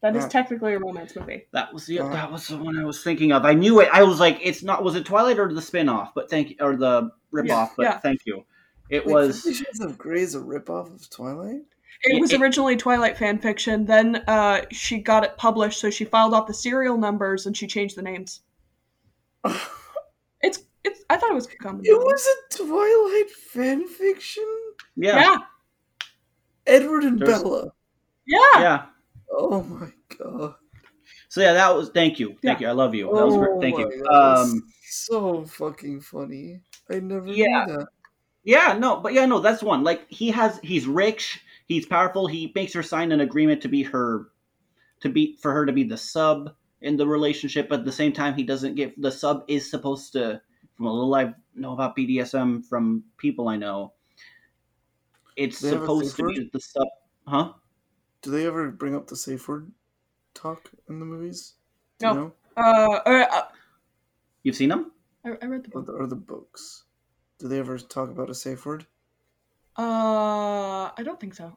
[0.00, 0.28] That is Uh.
[0.28, 1.46] technically a romance movie.
[1.52, 2.08] That was the Uh.
[2.10, 3.44] that was the one I was thinking of.
[3.44, 3.88] I knew it.
[3.92, 4.84] I was like, it's not.
[4.84, 6.10] Was it Twilight or the spinoff?
[6.14, 7.46] But thank you, or the ripoff.
[7.48, 7.98] Yeah, but yeah.
[7.98, 8.44] thank you.
[8.90, 11.62] It Wait, was Fifty Shades of Grey is a ripoff of Twilight.
[12.04, 13.84] It was It- originally Twilight fan fiction.
[13.86, 17.66] Then uh, she got it published, so she filed off the serial numbers and she
[17.66, 18.40] changed the names.
[20.40, 21.02] It's it's.
[21.10, 21.82] I thought it was common.
[21.84, 24.44] It was a Twilight fan fiction.
[24.96, 25.36] yeah, yeah,
[26.66, 27.72] Edward and There's- Bella.
[28.26, 28.38] yeah.
[28.60, 28.82] yeah.
[29.30, 30.54] Oh my god.
[31.28, 32.68] So yeah, that was thank you, thank you.
[32.68, 33.10] I love you.
[33.14, 33.50] That was great.
[33.54, 34.04] Oh Thank you.
[34.10, 36.60] God, Um, so fucking funny.
[36.90, 37.46] I never Yeah.
[37.66, 37.88] knew that.
[38.44, 39.84] Yeah, no, but yeah, no, that's one.
[39.84, 42.26] Like he has, he's rich, he's powerful.
[42.26, 44.30] He makes her sign an agreement to be her,
[45.00, 47.68] to be for her to be the sub in the relationship.
[47.68, 50.40] But at the same time, he doesn't get the sub is supposed to.
[50.76, 53.92] From a little I know about BDSM from people I know,
[55.36, 56.88] it's They have a supposed to be the sub,
[57.26, 57.52] huh?
[58.22, 59.70] Do they ever bring up the safe word
[60.34, 61.54] talk in the movies?
[61.98, 62.12] Do No.
[62.12, 62.32] You know?
[62.56, 63.42] Uh, or, uh,
[64.42, 64.92] You've seen them?
[65.24, 66.84] I, I read the Or the, or the books?
[67.38, 68.86] Do they ever talk about a safe word?
[69.76, 71.56] Uh, I don't think so.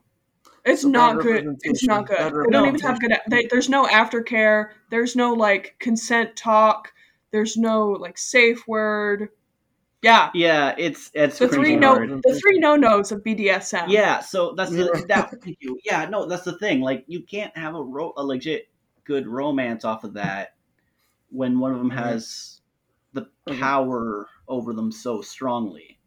[0.64, 1.56] It's So not good.
[1.62, 2.18] It's not good.
[2.18, 3.12] They don't even have good.
[3.28, 4.70] They, there's no aftercare.
[4.90, 6.92] There's no like consent talk.
[7.32, 9.30] There's no like safe word.
[10.02, 12.10] Yeah, Yeah, it's it's the three no hard.
[12.10, 13.88] the three no nos of BDSM.
[13.88, 15.32] Yeah, so that's the that.
[15.84, 16.80] Yeah, no, that's the thing.
[16.80, 18.68] Like you can't have a ro- a legit
[19.04, 20.54] good romance off of that
[21.30, 21.94] when one of them Mhm.
[21.94, 22.60] has
[23.14, 23.60] the Mhm.
[23.60, 25.98] power over them so strongly.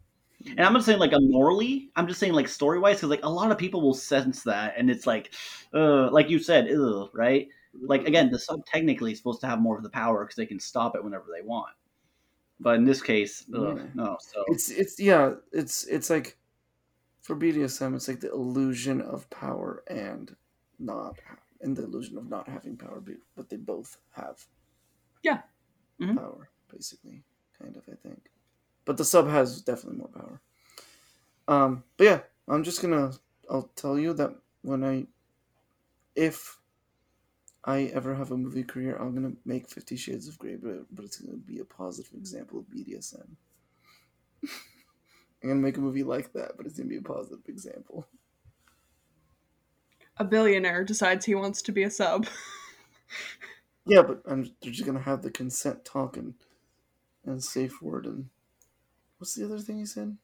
[0.48, 1.92] And I'm not saying like a morally.
[1.96, 4.76] I'm just saying like story wise because like a lot of people will sense that,
[4.78, 5.34] and it's like,
[5.74, 7.48] uh, like you said, ugh, right?
[7.74, 10.46] Like again, the sub technically is supposed to have more of the power because they
[10.46, 11.74] can stop it whenever they want.
[12.60, 13.88] But in this case, ugh, Yeah.
[13.94, 14.18] no.
[14.22, 15.36] So It's it's yeah.
[15.52, 16.38] It's it's like
[17.22, 20.36] for BDSM, it's like the illusion of power and
[20.80, 21.20] not
[21.62, 24.46] and the illusion of not having power, but- but they both have.
[25.24, 25.42] Yeah.
[26.00, 26.16] Mhm.
[26.18, 27.24] Power, basically,
[27.58, 27.84] kind of.
[27.90, 28.30] I think,
[28.86, 30.42] but the sub has definitely more power.
[31.48, 33.12] Um, but yeah, I'm just gonna.
[33.50, 35.08] I'll tell you that when I,
[36.16, 36.60] if
[37.66, 41.04] I ever have a movie career, I'm gonna make Fifty Shades of Grey, but, but
[41.04, 43.28] it's gonna be a positive example of BDSM.
[45.44, 48.08] I'm gonna make a movie like that, but it's gonna be a positive example.
[50.18, 52.28] A billionaire decides he wants to be a sub.
[53.88, 56.34] Yeah, but I'm, they're just gonna have the consent talk and,
[57.24, 58.30] and safe word and
[59.20, 60.18] what's the other thing you said?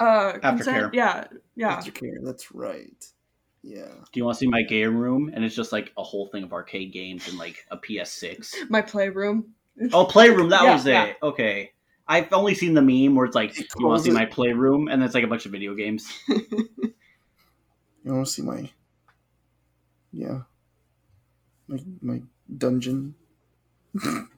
[0.00, 0.40] Uh, Aftercare.
[0.40, 0.94] consent.
[0.94, 1.24] Yeah,
[1.54, 1.76] yeah.
[1.76, 2.24] Aftercare.
[2.24, 3.04] That's right.
[3.66, 3.86] Yeah.
[3.88, 5.30] Do you want to see my game room?
[5.32, 8.68] And it's just like a whole thing of arcade games and like a PS6.
[8.68, 9.54] My playroom.
[9.92, 10.90] Oh, Playroom, that Yeah, was it.
[10.90, 11.12] yeah.
[11.22, 11.72] Okay.
[12.06, 14.88] I've only seen the meme where it's like, It you want to see my Playroom?
[14.88, 16.06] And it's like a bunch of video games.
[16.28, 18.68] You want to see my?
[20.12, 20.42] Yeah.
[21.66, 22.20] My my
[22.54, 23.14] dungeon.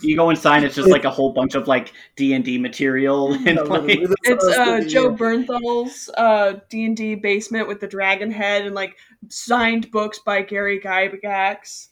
[0.00, 3.32] You go inside, it's just like a whole bunch of like D&D material.
[3.34, 5.16] And Yeah, like, literally, that's what It's uh, Joe yeah.
[5.16, 8.96] Bernthal's uh, D&D basement with the dragon head and like
[9.28, 11.88] signed books by Gary Gygax.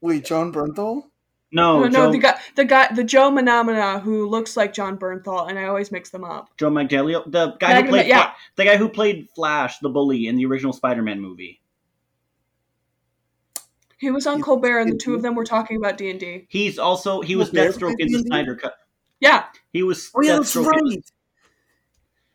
[0.00, 1.04] Wait, Jon Bernthal?
[1.52, 4.98] no, no, Joe, no, the guy, the guy, the Joe Manamana who looks like Jon
[4.98, 6.48] Bernthal, and I always mix them up.
[6.56, 8.32] Joe Manganiello, the guy Magna- who played yeah.
[8.56, 11.61] The guy who played Flash, the bully in the original Spider-Man movie.
[14.02, 16.18] He was on You- Colbert, and the two of them were talking about D and
[16.18, 16.44] D.
[16.48, 18.26] He's also he was Was Deathstroke in the D&D?
[18.26, 18.74] Snyder cut.
[19.20, 21.04] Yeah, He was Oh yeah, that's Deathstroke in- right.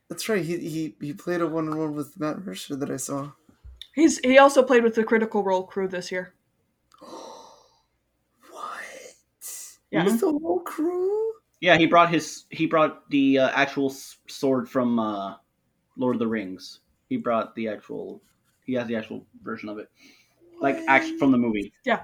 [0.07, 0.41] That's right.
[0.45, 3.31] He he he played a one on one with Matt Mercer that I saw.
[3.93, 6.33] he's he also played with the Critical Role crew this year.
[8.49, 8.81] what?
[9.91, 10.05] Yeah.
[10.05, 11.33] With the whole crew?
[11.59, 13.89] Yeah, he brought his he brought the uh, actual
[14.27, 15.35] sword from uh,
[15.97, 16.79] Lord of the Rings.
[17.09, 18.21] He brought the actual
[18.65, 19.89] he has the actual version of it,
[20.59, 21.73] like act from the movie.
[21.85, 22.03] Yeah.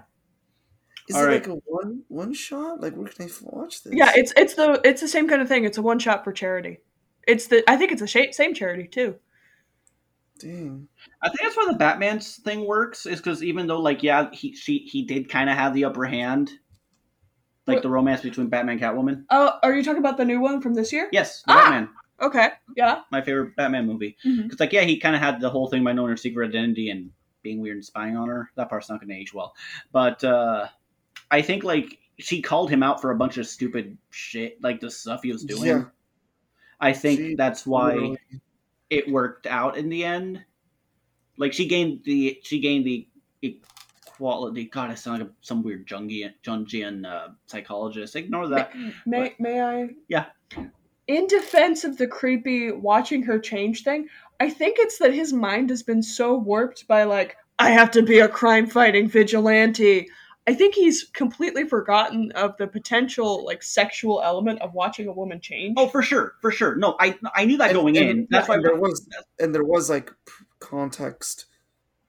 [1.10, 1.34] Is All it right.
[1.34, 2.80] like a one one shot?
[2.82, 3.94] Like where can I watch this?
[3.94, 5.66] Yeah, it's it's the it's the same kind of thing.
[5.66, 6.78] It's a one shot for charity.
[7.28, 9.16] It's the I think it's the sha- same charity too.
[10.40, 10.88] dang.
[11.22, 14.56] I think that's why the Batman thing works is because even though like yeah he
[14.56, 16.52] she he did kind of have the upper hand,
[17.68, 19.24] like What- the romance between Batman and Catwoman.
[19.30, 21.10] Oh, are you talking about the new one from this year?
[21.12, 21.64] Yes, the Ah!
[21.64, 21.90] Batman,
[22.22, 23.02] Okay, yeah.
[23.12, 24.16] my favorite Batman movie.
[24.26, 24.58] Mhm.
[24.60, 27.12] Like yeah he kind of had the whole thing by knowing her secret identity and
[27.44, 28.50] being weird and spying on her.
[28.56, 29.54] That part's not going to age well,
[29.92, 30.68] but uh
[31.30, 34.90] I think like she called him out for a bunch of stupid shit, like the
[34.92, 35.66] stuff he was doing.
[35.66, 35.84] Yeah.
[36.80, 38.18] I think She that's why Literally.
[38.90, 40.44] it worked out in the end.
[41.38, 43.08] Like she gained the she gained the
[43.42, 44.66] equality.
[44.66, 48.16] God, I sound like some weird Jungian Jungian uh, psychologist.
[48.16, 48.74] Ignore that.
[49.06, 49.90] May may I?
[50.08, 50.26] Yeah.
[51.08, 54.08] In defense of the creepy watching her change thing,
[54.44, 58.02] I think it's that his mind has been so warped by like I have to
[58.02, 60.10] be a crime fighting vigilante.
[60.46, 65.40] I think he's completely forgotten of the potential like sexual element of watching a woman
[65.40, 65.76] change.
[65.78, 66.76] Oh, for sure, for sure.
[66.76, 68.28] No, I I knew that And- going and- in.
[68.30, 69.08] That's why and there was
[69.40, 70.12] and there was like
[70.60, 71.46] context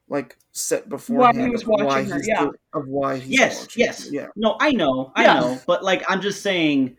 [0.09, 2.41] like set before Why he was watching her, he's yeah.
[2.41, 4.07] doing- of why he's yes, watching yes.
[4.09, 5.41] her, yeah No, I know, I Yeah.
[5.41, 6.97] know, but like I'm just saying,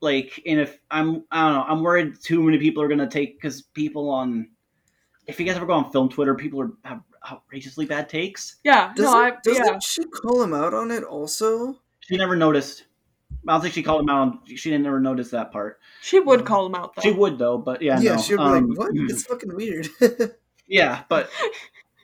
[0.00, 3.36] like, and if I'm, I don't know, I'm worried too many people are gonna take
[3.36, 4.48] because people on,
[5.26, 8.56] if you guys ever go on film Twitter, people are have outrageously bad takes.
[8.64, 9.78] yeah, doesn't, no, I doesn't yeah.
[9.78, 12.84] she call him out on it also She never noticed.
[13.46, 14.20] I don't think she called him out.
[14.20, 15.80] On, she didn't ever notice that part.
[16.02, 17.02] She would call him out though.
[17.02, 18.18] She would though, but yeah, no.
[18.18, 19.88] she'd be um, like what it's fucking weird
[20.66, 21.28] Yeah, but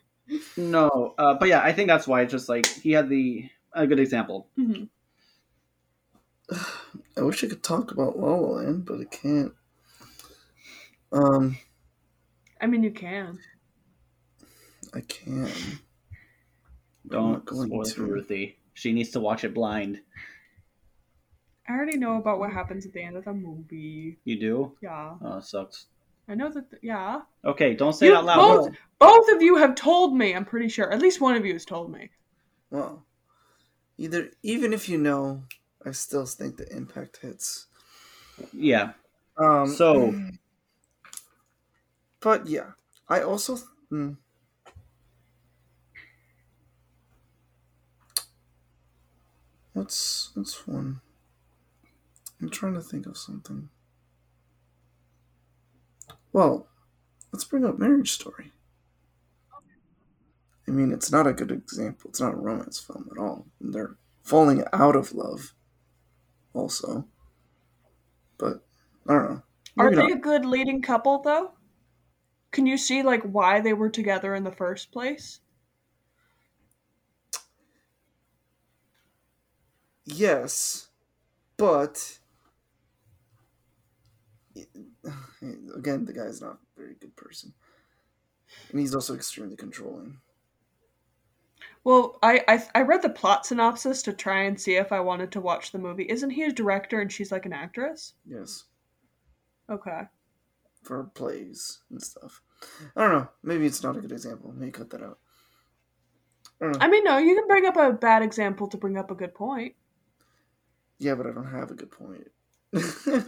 [0.57, 3.87] no, uh, but yeah, I think that's why it's just like he had the a
[3.87, 4.49] good example.
[4.59, 4.89] Mhm.
[7.17, 9.53] I wish I could talk about La La Land but I can't
[11.13, 11.57] um
[12.61, 13.39] I mean, you can.
[14.95, 15.79] I can I'm
[17.09, 18.13] Don't not going spoil for to.
[18.13, 18.59] Ruthie.
[18.75, 20.01] She needs to watch it blind.
[21.69, 24.19] I already know about what happens at the end of the movie.
[24.25, 24.73] You do?
[24.83, 25.87] Yeah, Oh, it sucks.
[26.29, 26.65] I know that.
[26.83, 28.37] yeah, Okay, don't say You it out loud.
[28.39, 30.35] both- both of you have told me.
[30.35, 30.93] I'm pretty sure.
[30.93, 32.11] At least one of you has told me.
[32.71, 33.05] well
[33.99, 35.43] either even if you know
[35.85, 37.67] I still think the impact hits
[38.53, 38.93] Yeah.
[39.39, 40.15] um So-
[42.27, 42.73] but yeah
[43.09, 43.57] I also
[43.89, 44.15] hmm.
[49.75, 51.03] What's what's one?
[52.41, 53.69] I'm trying to think of something.
[56.33, 56.67] Well,
[57.31, 58.51] let's bring up Marriage Story.
[60.67, 62.11] I mean, it's not a good example.
[62.11, 63.47] It's not a romance film at all.
[63.61, 65.53] And they're falling out of love,
[66.55, 67.07] also.
[68.39, 68.65] But
[69.07, 69.43] I don't know.
[69.79, 70.13] Are they not.
[70.13, 71.53] a good leading couple though?
[72.57, 75.41] Can you see like why they were together in the first place?
[80.07, 80.89] Yes,
[81.59, 82.19] but
[85.77, 87.53] again, the guy's not a very good person,
[88.71, 90.19] and he's also extremely controlling.
[91.85, 95.33] Well, I, I I read the plot synopsis to try and see if I wanted
[95.33, 96.09] to watch the movie.
[96.09, 98.15] Isn't he a director and she's like an actress?
[98.27, 98.65] Yes,
[99.69, 100.09] Okay.
[100.83, 102.43] for plays and stuff.
[102.97, 103.29] I don't know.
[103.43, 104.53] Maybe it's not a good example.
[104.53, 105.19] Maybe cut that out.
[106.61, 106.81] I.
[106.81, 109.35] I mean, no, you can bring up a bad example to bring up a good
[109.35, 109.77] point.
[110.99, 112.29] yeah, but I don't have a good point.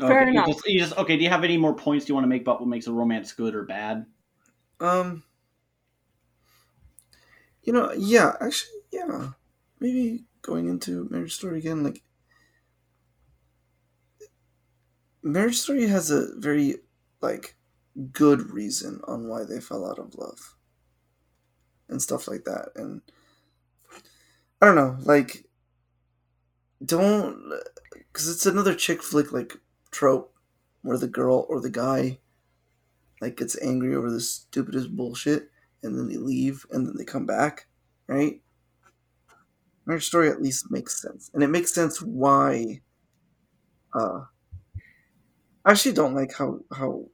[0.07, 0.45] Fair Okay, enough.
[0.47, 1.17] You just, you just okay.
[1.17, 3.33] Do you have any more points you want to make about what makes a romance
[3.33, 4.07] good or bad?
[4.81, 5.23] um,
[7.63, 9.33] you know, yeah, actually, yeah,
[9.81, 12.03] maybe going into Marriage Story again, like
[15.23, 16.79] Marriage Story has a very
[17.21, 17.57] like
[18.13, 20.55] good reason on why they fell out of love
[21.89, 23.03] and stuff like that, and
[24.61, 25.45] I don't know, like
[26.85, 27.53] don't
[27.91, 29.59] because it's another chick flick like
[29.91, 30.33] trope
[30.83, 32.19] where the girl or the guy
[33.21, 35.51] like gets angry over the stupidest bullshit
[35.83, 37.67] and then they leave and then they come back,
[38.07, 38.41] right?
[39.87, 42.83] Marriage Story at least makes sense, and it makes sense why.
[43.95, 44.25] Uh,
[45.65, 47.07] I actually don't like how how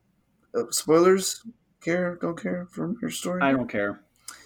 [0.56, 1.42] uh, spoilers
[1.80, 3.42] care don't care from Marriage Story.
[3.42, 4.00] I don't care.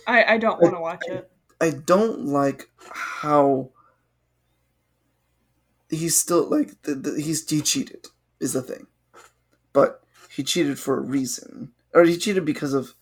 [0.07, 1.31] I, I don't want to watch it.
[1.61, 3.71] I don't like how
[5.89, 8.07] he's still like the, the, he's he cheated
[8.41, 8.87] is the thing,
[9.73, 12.95] but he cheated for a reason, or he cheated because of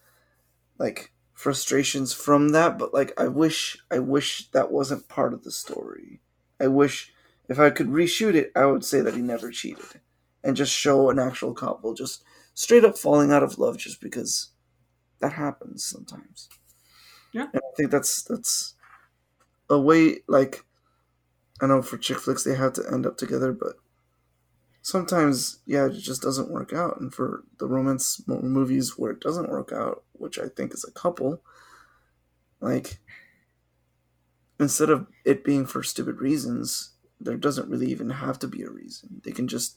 [0.79, 2.79] like frustrations from that.
[2.79, 6.21] But like I wish I wish that wasn't part of the story.
[6.61, 7.13] I wish
[7.49, 10.01] if I could reshoot it, I would say that he never cheated,
[10.43, 12.23] and just show an actual couple just
[12.57, 14.49] straight up falling out of love just because
[15.21, 16.49] that happens sometimes.
[17.33, 17.47] Yeah.
[17.53, 18.75] And I think that's that's
[19.69, 20.65] a way like
[21.61, 23.75] I know for chick flicks they have to end up together, but
[24.81, 26.99] sometimes yeah, it just doesn't work out.
[26.99, 30.93] And for the romance movies where it doesn't work out, which I think is a
[30.93, 31.43] couple,
[32.61, 33.01] like
[34.59, 38.71] instead of it being for stupid reasons, there doesn't really even have to be a
[38.71, 39.21] reason.
[39.25, 39.77] They can just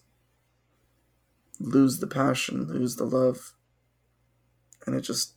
[1.60, 3.54] lose the passion, lose the love,
[4.86, 5.34] and it just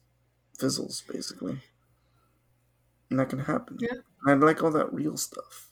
[0.59, 1.59] fizzles basically.
[3.11, 3.79] And that can happen.
[3.81, 3.99] Yeah.
[4.25, 5.69] And I like all that real stuff.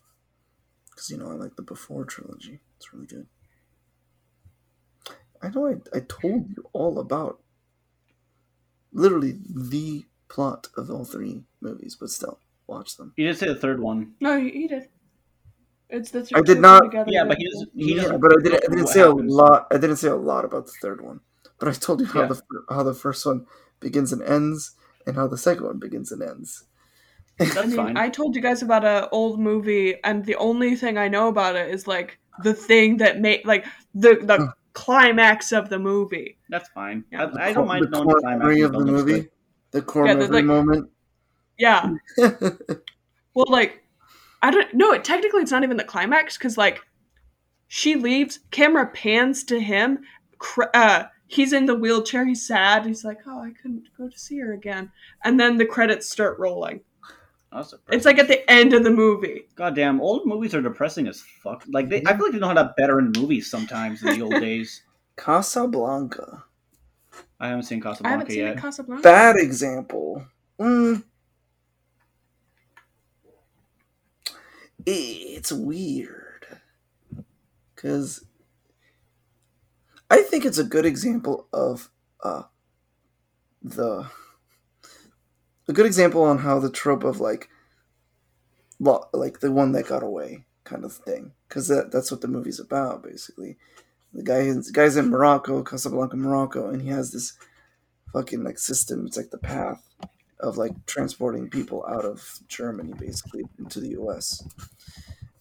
[0.90, 2.60] Because, you know, I like the Before trilogy.
[2.76, 3.26] It's really good.
[5.42, 7.40] I know I, I told you all about
[8.92, 13.14] literally the plot of all three movies, but still, watch them.
[13.16, 14.12] You did say the third one.
[14.20, 14.88] No, he, he did.
[15.92, 17.70] It's the I did not- together Yeah, but he doesn't.
[17.74, 18.20] He yeah, doesn't.
[18.20, 19.66] but I didn't, I didn't what say a lot.
[19.70, 21.20] I didn't say a lot about the third one,
[21.58, 22.26] but I told you how Yeah.
[22.28, 23.46] the how the first one
[23.80, 24.72] begins and ends,
[25.06, 26.64] and how the second one begins and ends.
[27.38, 27.96] That's I mean, fine.
[27.96, 31.56] I told you guys about an old movie, and the only thing I know about
[31.56, 33.64] it is like the thing that made like
[33.94, 34.52] the the Huh.
[34.74, 36.38] climax of the movie.
[36.48, 37.04] That's fine.
[37.10, 37.30] Yeah.
[37.36, 39.34] I, I don't mind the knowing the core climax of of the movie, script.
[39.72, 40.90] the core Yeah, the, memory like- moment.
[41.58, 41.90] Yeah.
[43.34, 43.82] Well, like
[44.42, 44.92] I don't know.
[44.92, 46.80] It technically it's not even the climax because like
[47.68, 50.00] she leaves, camera pans to him.
[50.38, 52.26] Cr- uh, he's in the wheelchair.
[52.26, 52.86] He's sad.
[52.86, 54.90] He's like, "Oh, I couldn't go to see her again."
[55.24, 56.80] And then the credits start rolling.
[57.52, 59.48] That's It's like at the end of the movie.
[59.56, 61.64] goddamn old movies are depressing as fuck.
[61.68, 64.22] Like they, I feel like they know how to better in movies sometimes in the
[64.24, 64.82] old days.
[65.16, 66.44] Casablanca.
[67.40, 68.56] I haven't seen I haven't Casablanca seen yet.
[68.58, 69.02] Casablanca.
[69.02, 70.24] Bad example.
[70.60, 71.02] Mm.
[74.86, 76.46] It's weird.
[77.74, 78.24] Because
[80.10, 81.90] I think it's a good example of
[82.22, 82.42] uh,
[83.62, 84.10] the.
[85.68, 87.48] A good example on how the trope of like.
[89.12, 91.32] Like the one that got away kind of thing.
[91.48, 93.58] Because that, that's what the movie's about, basically.
[94.12, 97.34] The guy the guy's in Morocco, Casablanca, Morocco, and he has this
[98.12, 99.06] fucking like system.
[99.06, 99.86] It's like the path
[100.40, 104.42] of like transporting people out of Germany basically into the US.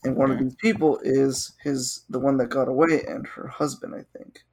[0.03, 3.95] And one of these people is his the one that got away and her husband,
[3.95, 4.43] I think.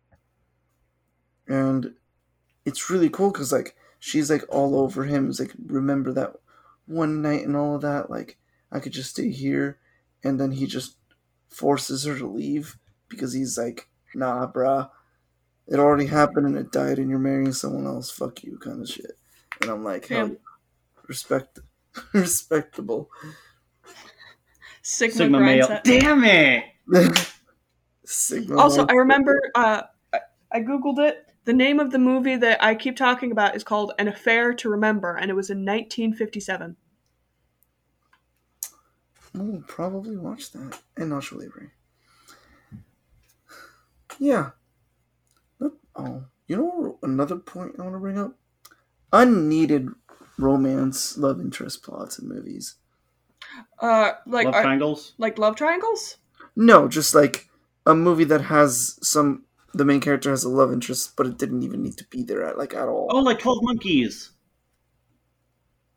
[1.49, 1.94] And
[2.64, 5.28] it's really cool because like she's like all over him.
[5.28, 6.34] It's like remember that
[6.86, 8.11] one night and all of that.
[8.11, 8.38] Like
[8.72, 9.78] I could just stay here,
[10.24, 10.97] and then he just
[11.49, 12.76] forces her to leave
[13.09, 14.90] because he's like, nah, bruh.
[15.68, 18.11] It already happened and it died, and you're marrying someone else.
[18.11, 19.18] Fuck you, kind of shit.
[19.61, 20.34] And I'm like, hell yeah.
[21.09, 21.61] respect,
[22.12, 23.11] respectable.
[24.82, 25.66] Sigma, Sigma male.
[25.66, 25.82] mindset.
[25.82, 26.64] Damn it!
[28.04, 28.57] Sigma.
[28.57, 28.90] Also, mode.
[28.90, 29.82] I remember uh,
[30.12, 30.18] I,
[30.52, 31.26] I googled it.
[31.44, 34.68] The name of the movie that I keep talking about is called An Affair to
[34.68, 36.76] Remember, and it was in 1957.
[39.34, 41.70] We'll probably watch that and Nacho Libre.
[44.18, 44.50] Yeah.
[45.98, 48.34] Oh, you know another point I want to bring up?
[49.23, 49.89] Unneeded
[50.39, 52.77] romance, love interest plots in movies.
[53.81, 55.14] Uh, like Love are- triangles.
[55.19, 56.19] like love triangles.
[56.57, 57.49] No, just like
[57.87, 59.45] a movie that has some.
[59.75, 62.43] The main character has a love interest, but it didn't even need to be there
[62.45, 63.09] at like at all.
[63.11, 64.31] Oh, like Twelve Monkeys.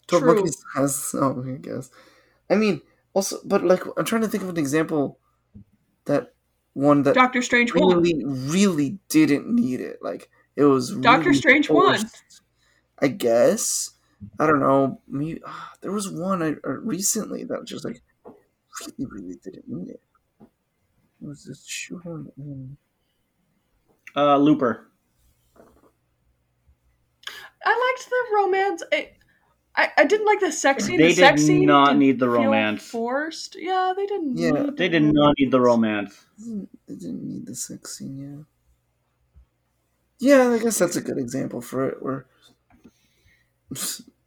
[0.07, 0.35] Twelve true.
[0.35, 1.15] Monkeys has.
[1.17, 1.89] Oh, I guess.
[2.49, 2.81] I mean,
[3.13, 5.19] also, but like, I'm trying to think of an example
[6.05, 6.33] that
[6.73, 8.01] one that Doctor Strange one.
[8.01, 9.99] really, really didn't need it.
[10.01, 11.99] Like it was Doctor really Strange one.
[12.99, 13.03] Forced.
[13.03, 13.91] I guess.
[14.39, 15.01] I don't know.
[15.07, 18.01] Me, ah, there was one I, uh, recently that just like
[18.81, 20.01] really, really didn't need it.
[20.41, 22.77] It was just shoehorned in.
[24.15, 24.87] Uh, Looper.
[27.63, 28.83] I liked the romance.
[28.91, 29.09] I,
[29.75, 30.97] I, I didn't like the sex scene.
[30.97, 32.83] They the sex did scene not didn't need the romance.
[32.87, 33.55] Forced.
[33.59, 34.37] Yeah, they didn't.
[34.37, 34.51] Yeah.
[34.51, 36.25] need They the did not need the romance.
[36.39, 38.43] Didn't- It didn't need the sex scene, yeah.
[40.19, 42.25] Yeah, I guess that's a good example for it, where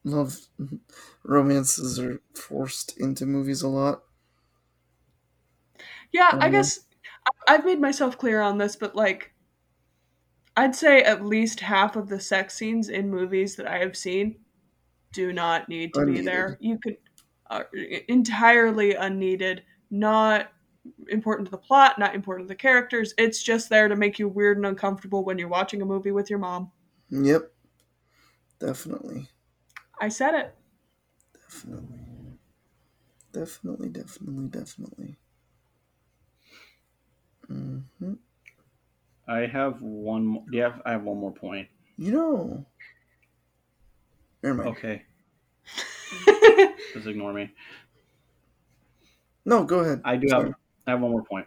[0.05, 0.39] love
[1.25, 4.05] romances are forced into movies a lot.
[6.13, 6.51] Yeah, I Mhm.
[6.51, 6.87] guess
[7.27, 9.35] I- I've made myself clear on this, but like,
[10.57, 14.45] I'd say at least half of the sex scenes in movies that I have seen
[15.13, 16.57] do not need to be there.
[16.61, 16.99] You could
[17.51, 17.65] uh,
[18.09, 20.53] entirely unneeded, not
[21.09, 23.15] important to the plot, not important to the characters.
[23.19, 26.31] It's just there to make you weird and uncomfortable when you're watching a movie with
[26.31, 26.73] your mom.
[27.11, 27.53] Yep.
[28.59, 29.29] Definitely.
[30.03, 30.55] I said it.
[31.35, 32.39] Definitely.
[33.33, 35.19] Definitely, definitely, definitely.
[37.49, 38.15] hmm
[39.27, 40.25] I have one.
[40.27, 40.81] More, do you have?
[40.87, 41.69] I have one more point.
[41.97, 42.67] You know.
[44.43, 44.77] Never mind.
[44.77, 45.05] Okay,
[46.95, 47.55] just ignore me.
[49.45, 50.05] No, go ahead.
[50.05, 50.51] I do Sorry.
[50.51, 50.55] have.
[50.87, 51.47] I have one more point.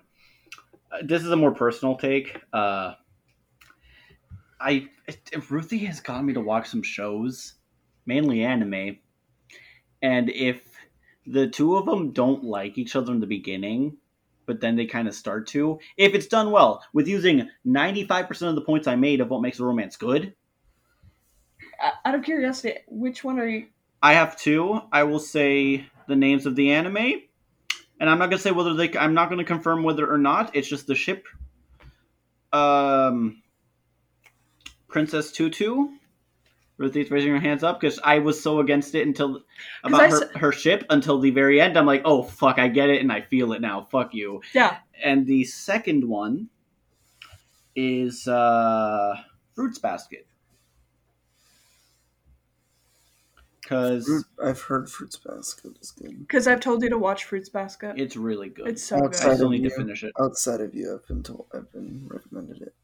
[0.91, 2.37] Uh, this is a more personal take.
[2.53, 2.95] Uh,
[4.59, 7.54] I if Ruthie has gotten me to watch some shows,
[8.05, 8.97] mainly anime,
[10.01, 10.61] and if
[11.25, 13.97] the two of them don't like each other in the beginning,
[14.45, 18.27] but then they kind of start to, if it's done well with using ninety five
[18.27, 20.35] percent of the points I made of what makes a romance good,
[22.05, 23.67] Out of curiosity, which one are you?
[24.01, 24.81] I have two.
[24.91, 27.21] I will say the names of the anime,
[27.99, 28.95] and I'm not gonna say whether they.
[28.97, 30.55] I'm not gonna confirm whether or not.
[30.55, 31.25] It's just the ship.
[32.53, 33.41] Um,
[34.87, 35.87] Princess Tutu.
[36.77, 39.41] Ruthie's raising her hands up because I was so against it until
[39.83, 41.77] about her, s- her ship until the very end.
[41.77, 43.87] I'm like, oh fuck, I get it and I feel it now.
[43.89, 44.41] Fuck you.
[44.53, 46.49] Yeah, And the second one
[47.75, 49.15] is uh,
[49.55, 50.27] Fruits Basket.
[53.61, 56.19] because I've heard Fruits Basket is good.
[56.19, 57.95] Because I've told you to watch Fruits Basket.
[57.97, 58.67] it's really good.
[58.67, 59.35] It's so Outside I good.
[59.37, 60.11] still need to finish it.
[60.21, 62.74] Outside of you, I've been told, I've been recommended it.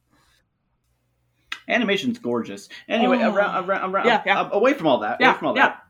[1.68, 2.70] Animation's gorgeous.
[2.88, 3.34] Anyway, Oh.
[3.34, 4.42] around, around, around, Yeah, yeah.
[4.42, 5.18] uh, away from all that.
[5.20, 5.68] Yeah, away from all yeah.
[5.68, 5.84] that.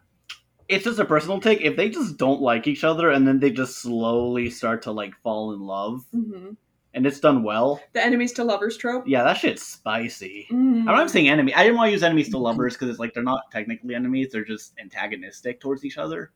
[0.68, 1.62] It's just a personal take.
[1.62, 5.14] If they just don't like each other and then they just slowly start to like
[5.24, 6.52] fall in love, hmm
[6.94, 9.06] and it's done well, The enemies to lovers trope.
[9.08, 10.46] yeah, that shit's spicy.
[10.52, 10.80] Mm.
[10.82, 11.54] I'm not saying enemy.
[11.54, 14.30] I didn't want to use enemies to lovers because it's like they're not technically enemies;
[14.32, 16.32] they're just antagonistic towards each other.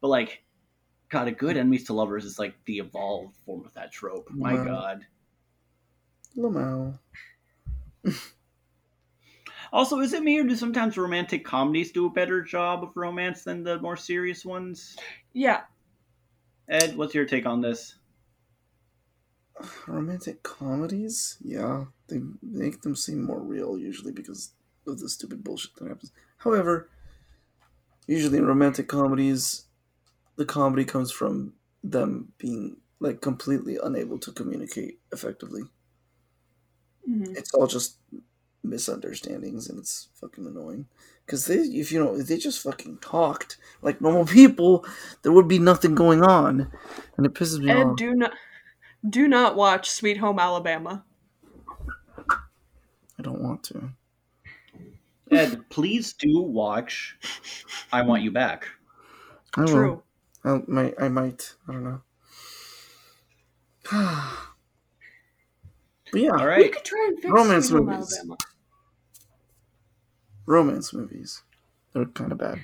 [0.00, 0.44] But like,
[1.08, 4.28] God, a good enemies to lovers is like the evolved form of that trope.
[4.30, 4.64] My Wow.
[4.64, 5.06] God.
[6.36, 6.98] Lamau.
[9.72, 13.42] Also, is it me or do sometimes romantic comedies do a better job of romance
[13.42, 14.96] than the more serious ones?
[15.32, 15.62] Yeah.
[16.68, 17.96] Ed, what's your take on this?
[19.86, 21.38] Romantic comedies?
[21.42, 24.52] Yeah, they make them seem more real usually because
[24.86, 26.12] of the stupid bullshit that happens.
[26.38, 26.90] However,
[28.06, 29.66] usually in romantic comedies,
[30.36, 35.62] the comedy comes from them being like completely unable to communicate effectively.
[37.08, 37.36] Mhm.
[37.36, 37.96] It's all just
[38.62, 40.86] misunderstandings and it's fucking annoying.
[41.26, 44.84] Because they, if you know, if they just fucking talked like normal people,
[45.22, 46.70] there would be nothing going on,
[47.16, 47.86] and it pisses me And off.
[47.88, 48.32] And do not
[49.08, 51.04] do not watch Sweet Home Alabama.
[53.18, 53.90] I don't want to.
[55.30, 57.16] Ed, please do watch
[57.92, 58.66] I Want You Back.
[59.56, 59.68] I will.
[59.68, 60.02] True.
[60.44, 60.94] I might.
[61.00, 61.54] I might.
[61.68, 62.00] I don't know.
[66.12, 66.58] but yeah, all right.
[66.58, 66.72] We right.
[66.72, 68.18] could try and fix Romance Sweet Home movies.
[68.18, 68.36] Alabama.
[70.52, 71.42] Romance movies.
[71.92, 72.58] They're kind of bad.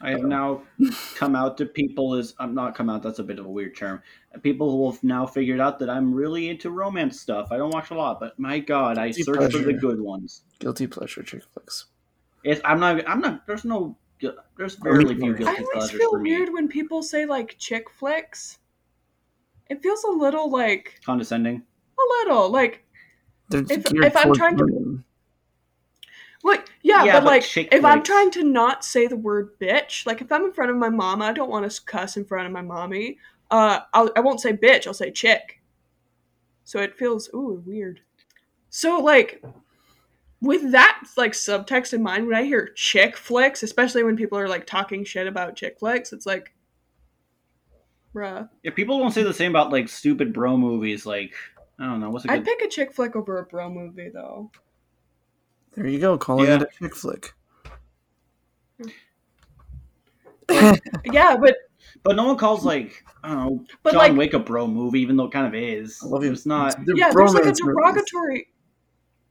[0.00, 0.62] I have now
[1.14, 3.02] come out to people as I'm not come out.
[3.02, 4.02] That's a bit of a weird term.
[4.42, 7.48] People who have now figured out that I'm really into romance stuff.
[7.52, 10.42] I don't watch a lot, but my God, I Guilty search for the good ones.
[10.58, 11.86] Guilty pleasure chick flicks.
[12.42, 13.08] It's, I'm not.
[13.08, 13.46] I'm not.
[13.46, 13.96] There's no.
[14.56, 16.30] There's barely few I guilty I always feel for me.
[16.36, 18.58] weird when people say like chick flicks.
[19.70, 21.62] It feels a little like Condescending.
[21.62, 22.84] a little like
[23.48, 25.04] They're If- if I'm towards trying to- women.
[26.82, 30.06] Yeah, Yeah, but but like chick if I'm trying to not say the word bitch,
[30.06, 32.46] like if I'm in front of my mama, I don't want to cuss in front
[32.46, 33.18] of my mommy.
[33.50, 34.86] Uh, I'll, I won't say bitch.
[34.86, 35.60] I'll say chick.
[36.64, 38.00] So it feels ooh weird.
[38.70, 39.42] So like
[40.40, 44.48] with that like subtext in mind, when I hear chick flicks, especially when people are
[44.48, 46.52] like talking shit about chick flicks, it's like,
[48.14, 48.48] bruh.
[48.64, 51.34] If people don't say the same about like stupid bro movies, like
[51.78, 54.50] I don't know what's a I'd pick a chick flick over a bro movie though.
[55.74, 56.56] There you go, calling Yeah.
[56.56, 57.34] it a chick flick.
[61.04, 61.56] Yeah, but
[62.02, 65.00] But no one calls like I don't know But, John like- Wick a bro movie,
[65.00, 66.00] even though it kind of is.
[66.02, 66.32] I love you.
[66.32, 66.74] It's not.
[66.84, 67.76] They're yeah, there's like a bromance movies.
[67.76, 68.48] derogatory.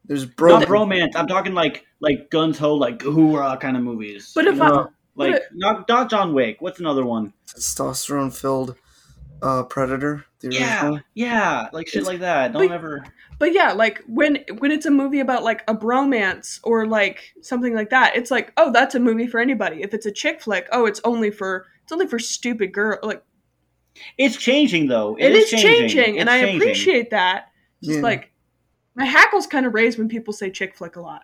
[0.05, 0.59] There's Not bro.
[0.67, 1.15] romance.
[1.15, 4.31] I'm talking like like guns ho like hoorah kind of movies.
[4.33, 4.65] But You if know?
[4.65, 6.57] I like but- not not John Wick.
[6.61, 7.33] What's another one?
[7.47, 8.75] testosterone filled
[9.41, 10.25] uh, predator.
[10.39, 10.99] The Yeah, original.
[11.13, 12.53] yeah, like shit It's- like that.
[12.53, 13.03] Don't but- ever.
[13.39, 17.73] But yeah, like when when it's a movie about like a bromance or like something
[17.73, 19.81] like that, it's like, oh, that's a movie for anybody.
[19.81, 22.99] If it's a chick flick, oh, it's only for it's only for stupid girl.
[23.01, 23.23] Like
[24.17, 25.15] It's changing though.
[25.19, 27.47] it is changing, and It's I appreciate that.
[27.83, 28.03] Just Yeah.
[28.03, 28.31] like
[28.95, 31.23] my hackles kind of raise when people say chick flick a lot,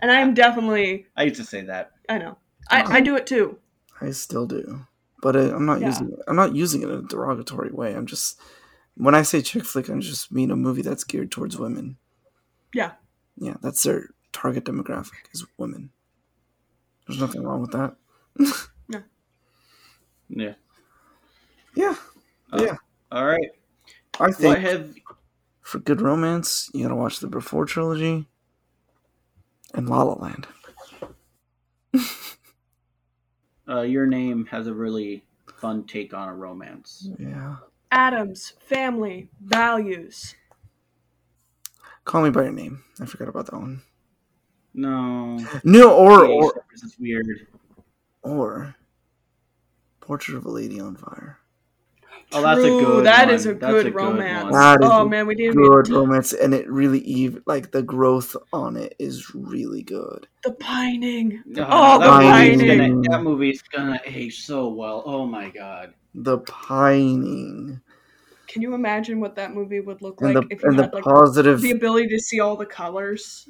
[0.00, 1.90] and I am definitely I used to say that.
[2.08, 2.38] I know
[2.70, 3.58] I, I do it too.
[4.00, 4.86] I still do,
[5.22, 5.88] but uh, I'm not Yeah.
[5.88, 6.18] using it.
[6.28, 7.94] I'm not using it in a derogatory way.
[7.94, 8.38] I'm just
[8.96, 11.96] when I say chick flick, I am just mean a movie that's geared towards women.
[12.74, 12.92] Yeah.
[13.36, 15.90] Yeah, that's their target demographic is women.
[17.06, 17.96] There's nothing wrong with that.
[20.28, 20.54] Yeah.
[21.74, 21.96] Yeah,
[22.52, 22.76] Uh, yeah.
[23.10, 23.50] All right.
[24.20, 24.94] I think What have
[25.62, 28.26] for good romance, you gotta watch the Before trilogy
[29.74, 30.46] and La La Land.
[33.70, 35.24] uh, your name has a really
[35.58, 37.08] fun take on a romance?
[37.18, 37.56] Yeah.
[37.92, 40.34] Addams, family, values.
[42.04, 42.82] Call Me by Your Name.
[43.00, 43.82] I forgot about that one.
[44.74, 45.38] No.
[45.64, 47.26] No, or Age or difference is weird.
[48.22, 48.74] or
[50.00, 51.39] Portrait of a Lady on Fire.
[52.32, 53.06] Oh, that's a good.
[53.06, 53.34] that one.
[53.34, 54.04] is a That's good one.
[54.14, 54.52] romance.
[54.54, 57.82] That is oh man, we didn't Good even romance, and it really even like the
[57.82, 60.28] growth on it is really good.
[60.44, 61.42] the pining.
[61.56, 63.02] Oh, Oh, the that, pining.
[63.02, 65.02] gonna, that movie's gonna age so well.
[65.04, 65.94] Oh my god.
[66.14, 67.80] The pining
[68.48, 70.82] Can you imagine what that movie would look and like the if you and the
[70.84, 71.60] had like positive.
[71.60, 73.48] the ability to see all the colors?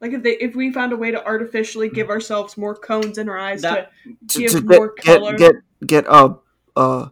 [0.00, 3.28] Like if they if we found a way to artificially give ourselves more cones in
[3.28, 3.90] our eyes That-
[4.28, 5.36] to to, give to more get, color.
[5.36, 6.34] get get get uh
[6.76, 7.08] uh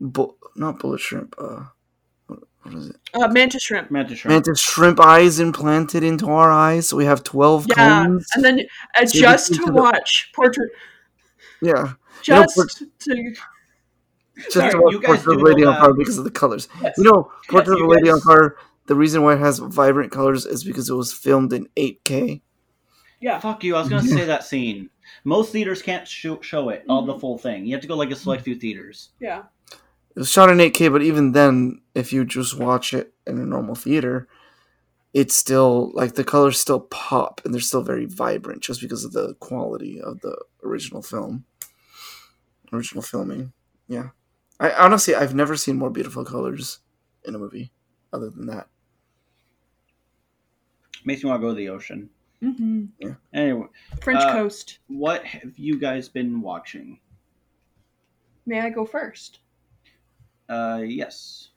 [0.00, 1.64] bu- not bullet shrimp uh
[2.62, 2.96] what is it?
[3.14, 3.90] Uh, mantis shrimp.
[3.90, 4.34] Mantis shrimp.
[4.34, 8.26] Mantis shrimp eyes implanted into our eyes, so we have twelve Yeah, cones.
[8.34, 8.60] and then
[8.98, 10.70] uh, So just to into the- watch portrait,
[11.62, 11.94] yeah,
[12.24, 12.68] You know, just port-
[13.00, 13.34] to
[14.36, 16.18] just Sorry, to watch you guys Portrait of do a Lady on that- Fire because
[16.18, 16.68] of the colors.
[16.82, 16.94] Yes.
[16.98, 18.56] You know, Portrait you of a Lady on guys- Fire.
[18.86, 22.42] The reason why it has vibrant colors is because it was filmed in 8K.
[23.20, 23.38] yeah.
[23.38, 23.74] Fuck you!
[23.76, 24.90] I was gonna say that scene.
[25.24, 27.64] Most theaters can't show, show it all the full thing.
[27.66, 29.10] You have to go like a select few theaters.
[29.18, 29.42] Yeah.
[30.10, 33.46] It was shot in 8K, but even then, if you just watch it in a
[33.46, 34.26] normal theater,
[35.14, 39.12] it's still like the colors still pop and they're still very vibrant just because of
[39.12, 41.44] the quality of the original film,
[42.72, 43.52] original filming.
[43.88, 44.10] Yeah,
[44.58, 46.78] I honestly I've never seen more beautiful colors
[47.24, 47.70] in a movie
[48.12, 48.68] other than that.
[51.04, 52.10] Makes me want to go to the ocean.
[52.40, 52.84] hmm
[53.32, 53.66] Anyway,
[54.02, 54.78] French Uh, coast.
[54.88, 56.98] what have you guys been watching?
[58.46, 59.38] May I go first?
[60.50, 61.50] Uh, yes.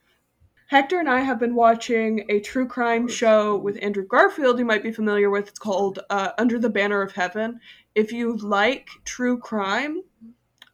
[0.67, 4.59] Hector and I have been watching a true crime show with Andrew Garfield.
[4.59, 5.47] You might be familiar with.
[5.47, 7.59] It's called uh, Under the Banner of Heaven.
[7.95, 10.03] If you like true crime,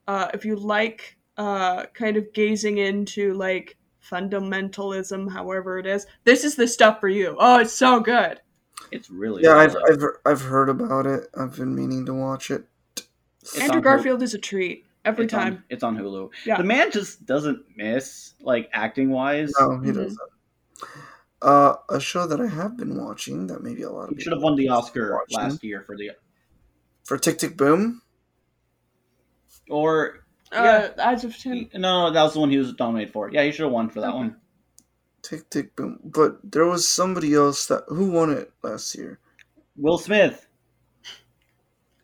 [0.08, 6.44] uh, if you like uh, kind of gazing into like fundamentalism, however it is, this
[6.44, 7.36] is the stuff for you.
[7.40, 8.40] Oh, it's so good.
[8.92, 9.76] It's really Yeah, I've.
[9.90, 11.28] I've I've heard about it.
[11.38, 12.64] I've been meaning to watch it.
[13.42, 13.84] It's Andrew on Hulu.
[13.84, 15.64] Garfield is a treat every It's on- time.
[15.70, 16.30] it's on Hulu.
[16.46, 16.58] Yeah.
[16.58, 19.52] The man just doesn't miss, like acting wise.
[19.60, 19.96] No, he Mhm.
[19.96, 20.20] doesn't.
[21.42, 24.34] Uh, a show that I have been watching that maybe a lot of He should
[24.34, 25.38] have won the Oscar watching.
[25.38, 26.12] last year for the
[27.06, 28.02] for Tick Tick Boom.
[29.70, 31.70] or Uh, Eyes of Tim.
[31.76, 33.30] no, that was the one he was nominated for.
[33.32, 34.18] Yeah, he should have won for that Okay.
[34.18, 34.36] one.
[35.22, 36.00] Tick Tick Boom.
[36.04, 39.20] But there was somebody else that who won it last year.
[39.78, 40.48] Will Smith.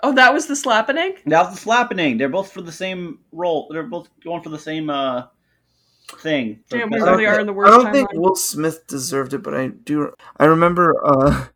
[0.06, 1.16] Oh, that was the slappening.
[1.26, 2.20] That was the slappening.
[2.20, 3.68] They're both for the same role.
[3.72, 5.24] They're both going for the same uh
[6.20, 6.60] thing.
[6.70, 7.74] Damn, we really are in the worst.
[7.74, 8.20] I don't think timeline.
[8.20, 10.14] Will Smith deserved it, but I do.
[10.38, 11.48] I remember uh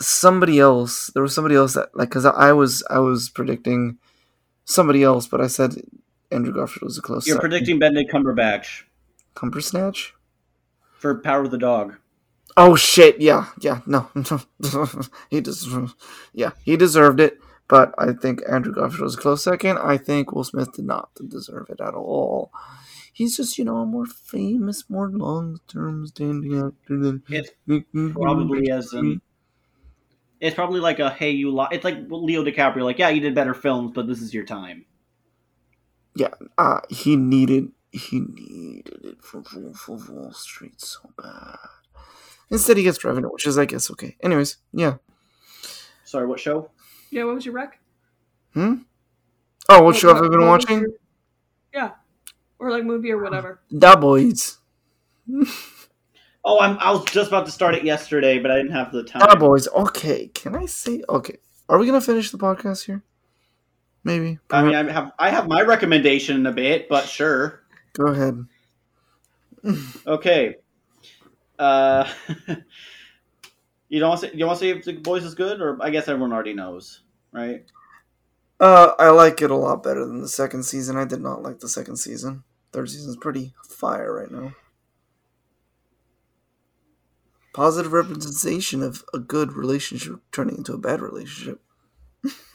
[0.00, 1.12] somebody else.
[1.14, 3.98] There was somebody else that like because I was I was predicting
[4.64, 5.76] somebody else, but I said
[6.32, 7.28] Andrew Garfield was a close.
[7.28, 7.48] You're second.
[7.48, 8.82] predicting Benedict Cumberbatch
[9.34, 10.14] Cumbersnatch.
[10.98, 11.94] for Power of the Dog.
[12.56, 13.20] Oh shit!
[13.20, 14.10] Yeah, yeah, no,
[15.30, 15.96] he deserved.
[16.34, 17.38] Yeah, he deserved it,
[17.72, 19.78] but I think Andrew Garfield was a close second.
[19.78, 22.52] I think Will Smith did not deserve it at all.
[23.14, 27.48] He's just, you know, a more famous, more long-term standing actor than It's
[28.12, 29.22] probably as an
[30.38, 31.68] it's probably like a hey you li-.
[31.70, 34.84] it's like Leo DiCaprio like yeah you did better films but this is your time.
[36.14, 41.56] Yeah, uh, he needed he needed it for Wolf of Wall Street so bad.
[42.50, 44.18] Instead, he gets Revenant, which is, I guess, okay.
[44.22, 44.96] Anyways, yeah.
[46.04, 46.68] Sorry, what show?
[47.12, 47.78] Yeah, what was your rec?
[48.54, 48.74] Hmm.
[49.68, 50.80] Oh, what show have I been watching?
[50.80, 50.88] your-
[51.74, 51.90] Yeah,
[52.58, 53.60] or like movie or whatever.
[53.76, 54.58] Da Boys.
[56.44, 59.04] Oh, I'm, I was just about to start it yesterday, but I didn't have the
[59.04, 59.20] time.
[59.20, 59.68] Da Boys.
[59.68, 61.00] Okay, can I say?
[61.08, 61.36] Okay,
[61.68, 63.04] are we gonna finish the podcast here?
[64.02, 64.40] Maybe.
[64.50, 67.62] I mean, I have I have my recommendation in a bit, but sure.
[67.92, 68.44] Go ahead.
[70.04, 70.56] Okay.
[71.60, 72.10] Uh,
[73.92, 75.76] you don't want to say, you want to say if the boys is good, or
[75.82, 77.62] I guess everyone already knows, right?
[78.58, 80.96] Uh, I like it a lot better than the second season.
[80.96, 82.42] I did not like the second season.
[82.72, 84.54] Third season's pretty fire right now.
[87.52, 91.60] Positive representation of a good relationship turning into a bad relationship.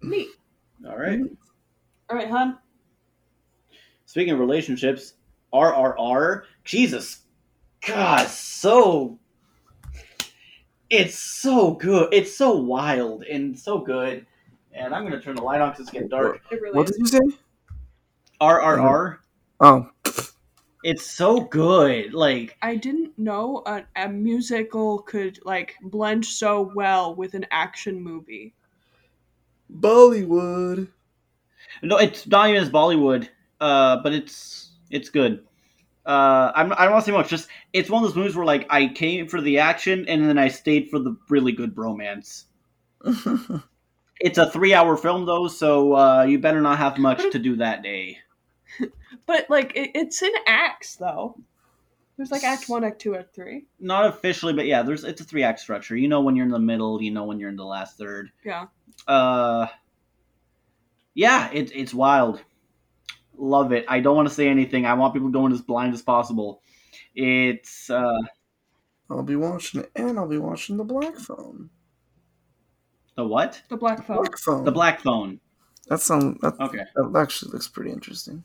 [0.00, 0.28] Neat.
[0.88, 1.20] All right.
[2.08, 2.56] All right, hon.
[4.06, 5.12] Speaking of relationships,
[5.52, 7.18] RRR, Jesus,
[7.86, 9.18] God, so
[10.90, 12.12] it's so good.
[12.12, 14.26] It's so wild and so good.
[14.72, 16.40] And I'm gonna turn the light on because it's getting dark.
[16.50, 16.96] It really What is.
[16.96, 17.38] did you say?
[18.40, 19.18] RRR,
[19.60, 19.90] Oh,
[20.82, 22.14] it's so good.
[22.14, 28.00] Like I didn't know a, a musical could like blend so well with an action
[28.00, 28.54] movie.
[29.72, 30.88] Bollywood.
[31.82, 33.28] no, it's not even as Bollywood,
[33.60, 35.46] uh, but it's it's good.
[36.10, 37.28] Uh, I'm, I don't want to say much.
[37.28, 40.38] Just it's one of those movies where like I came for the action and then
[40.38, 42.44] I stayed for the really good bromance.
[44.22, 47.82] It's a three-hour film though, so uh, you better not have much to do that
[47.82, 48.18] day.
[49.26, 51.36] But like it, it's in acts though.
[52.16, 53.64] There's like Act One, Act Two, Act Three.
[53.78, 55.96] Not officially, but yeah, there's it's a three-act structure.
[55.96, 58.30] You know when you're in the middle, you know when you're in the last third.
[58.44, 58.66] Yeah.
[59.06, 59.68] Uh,
[61.14, 62.42] yeah, it's it's wild.
[63.42, 63.84] Love it.
[63.88, 64.84] I don't want to say anything.
[64.84, 66.62] I want people going as blind as possible.
[67.14, 68.20] It's uh,
[69.08, 71.70] I'll be watching it, and I'll be watching the Black Phone.
[73.16, 73.62] the what?
[73.70, 74.16] The Black Phone.
[74.18, 74.64] Black Phone.
[74.64, 75.40] The black phone.
[75.88, 76.84] That sound that, Okay.
[76.94, 78.44] that actually looks pretty interesting.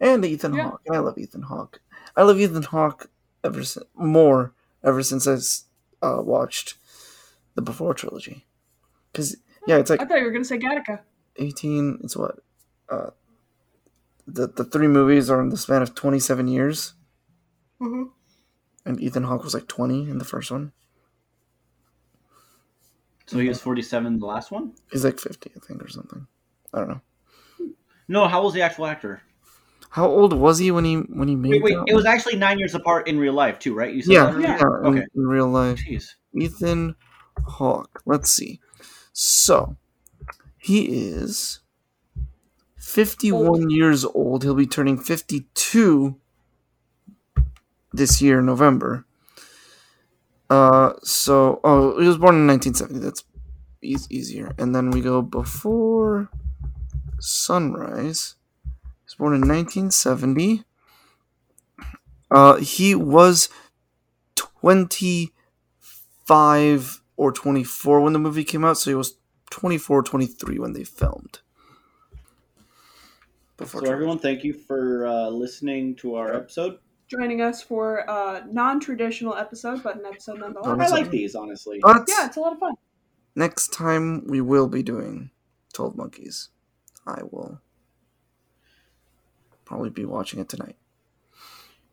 [0.00, 0.70] and Ethan Yeah.
[0.70, 0.82] Hawke.
[0.92, 1.80] I love Ethan Hawke.
[2.16, 3.10] I love Ethan Hawke
[3.42, 4.52] ever since more
[4.82, 5.38] ever since I
[6.06, 6.74] uh, watched
[7.54, 8.44] the Before trilogy.
[9.10, 11.00] Because yeah, it's like I thought you were gonna say Gattaca.
[11.36, 12.38] 18 it's what
[12.88, 13.10] uh
[14.26, 16.94] the the three movies are in the span of 27 years
[17.80, 18.04] Mm-hmm.
[18.86, 20.72] and ethan hawke was like 20 in the first one
[23.26, 24.72] So he was 47 the last one?
[24.90, 26.26] he's like 50 i think or something
[26.72, 27.00] i don't know
[28.08, 29.22] No, how old was the actual actor?
[29.90, 32.36] how old was he when he when he made Wait, wait, that it was actually
[32.36, 33.94] nine years apart in real life too, right?
[33.94, 34.48] You said yeah that earlier?
[34.60, 35.06] yeah, in, Okay.
[35.14, 36.14] in real life Jeez.
[36.38, 36.94] ethan
[37.46, 38.60] hawke let's see
[39.12, 39.76] so
[40.58, 41.60] he is
[42.94, 43.72] 51 Old.
[43.72, 44.44] years old.
[44.44, 46.16] He'll be turning 52
[47.92, 49.04] this year november.
[50.48, 53.24] Uh so oh he was born in 1970 that's
[53.82, 54.54] eas easier.
[54.58, 56.28] And then we go before
[57.18, 58.36] sunrise.
[58.62, 58.70] He
[59.06, 60.62] was born in 1970
[62.30, 63.48] uh he was
[64.36, 69.16] 25 or 24 when the movie came out so he was
[69.50, 71.40] 24 23 when they filmed
[73.56, 76.78] before So everyone, thank you for uh, listening to our episode.
[77.08, 80.90] Joining us for a non-traditional episode, but an episode nonetheless.
[80.90, 81.78] I like these, honestly.
[81.82, 82.74] but Yeah, it's a lot of fun.
[83.36, 85.30] next time we will be doing
[85.74, 86.50] 12 monkeys
[87.06, 87.60] i will
[89.64, 90.76] probably be watching it tonight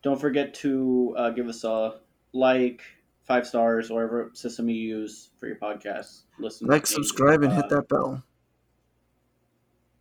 [0.04, 1.96] Don't forget to uh, give us a
[2.34, 2.82] like,
[3.24, 6.22] five stars, or whatever system you use for your podcast.
[6.40, 8.24] Listen, like subscribe and hit Uh, that bell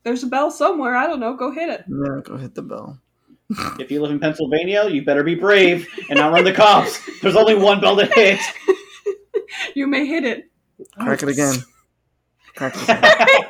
[0.03, 0.97] There's a bell somewhere.
[0.97, 1.35] I don't know.
[1.35, 1.85] Go hit it.
[1.89, 2.99] yeah go hit the bell
[3.79, 6.99] If you live in Pennsylvania, you better be brave and not run the cops.
[7.21, 8.41] There's only one bell to hit.
[9.75, 10.49] You may hit it.
[10.99, 11.55] crack it again
[12.55, 13.03] crack it again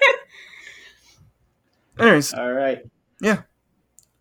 [1.99, 2.83] anyways All right.
[3.21, 3.43] Yeah.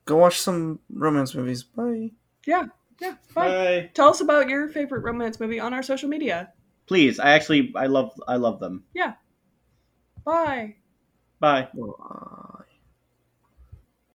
[0.06, 2.12] Go watch some romance movies bye
[2.46, 2.66] Yeah.
[3.02, 3.16] Yeah.
[3.34, 3.50] Fine.
[3.50, 3.90] Bye.
[3.94, 6.52] Tell us about your favorite romance movie on our social media.
[6.86, 8.84] Please, I actually I love I love them.
[8.94, 9.14] Yeah.
[10.26, 10.76] Bye.
[11.40, 11.70] Bye.
[11.74, 12.66] Bye.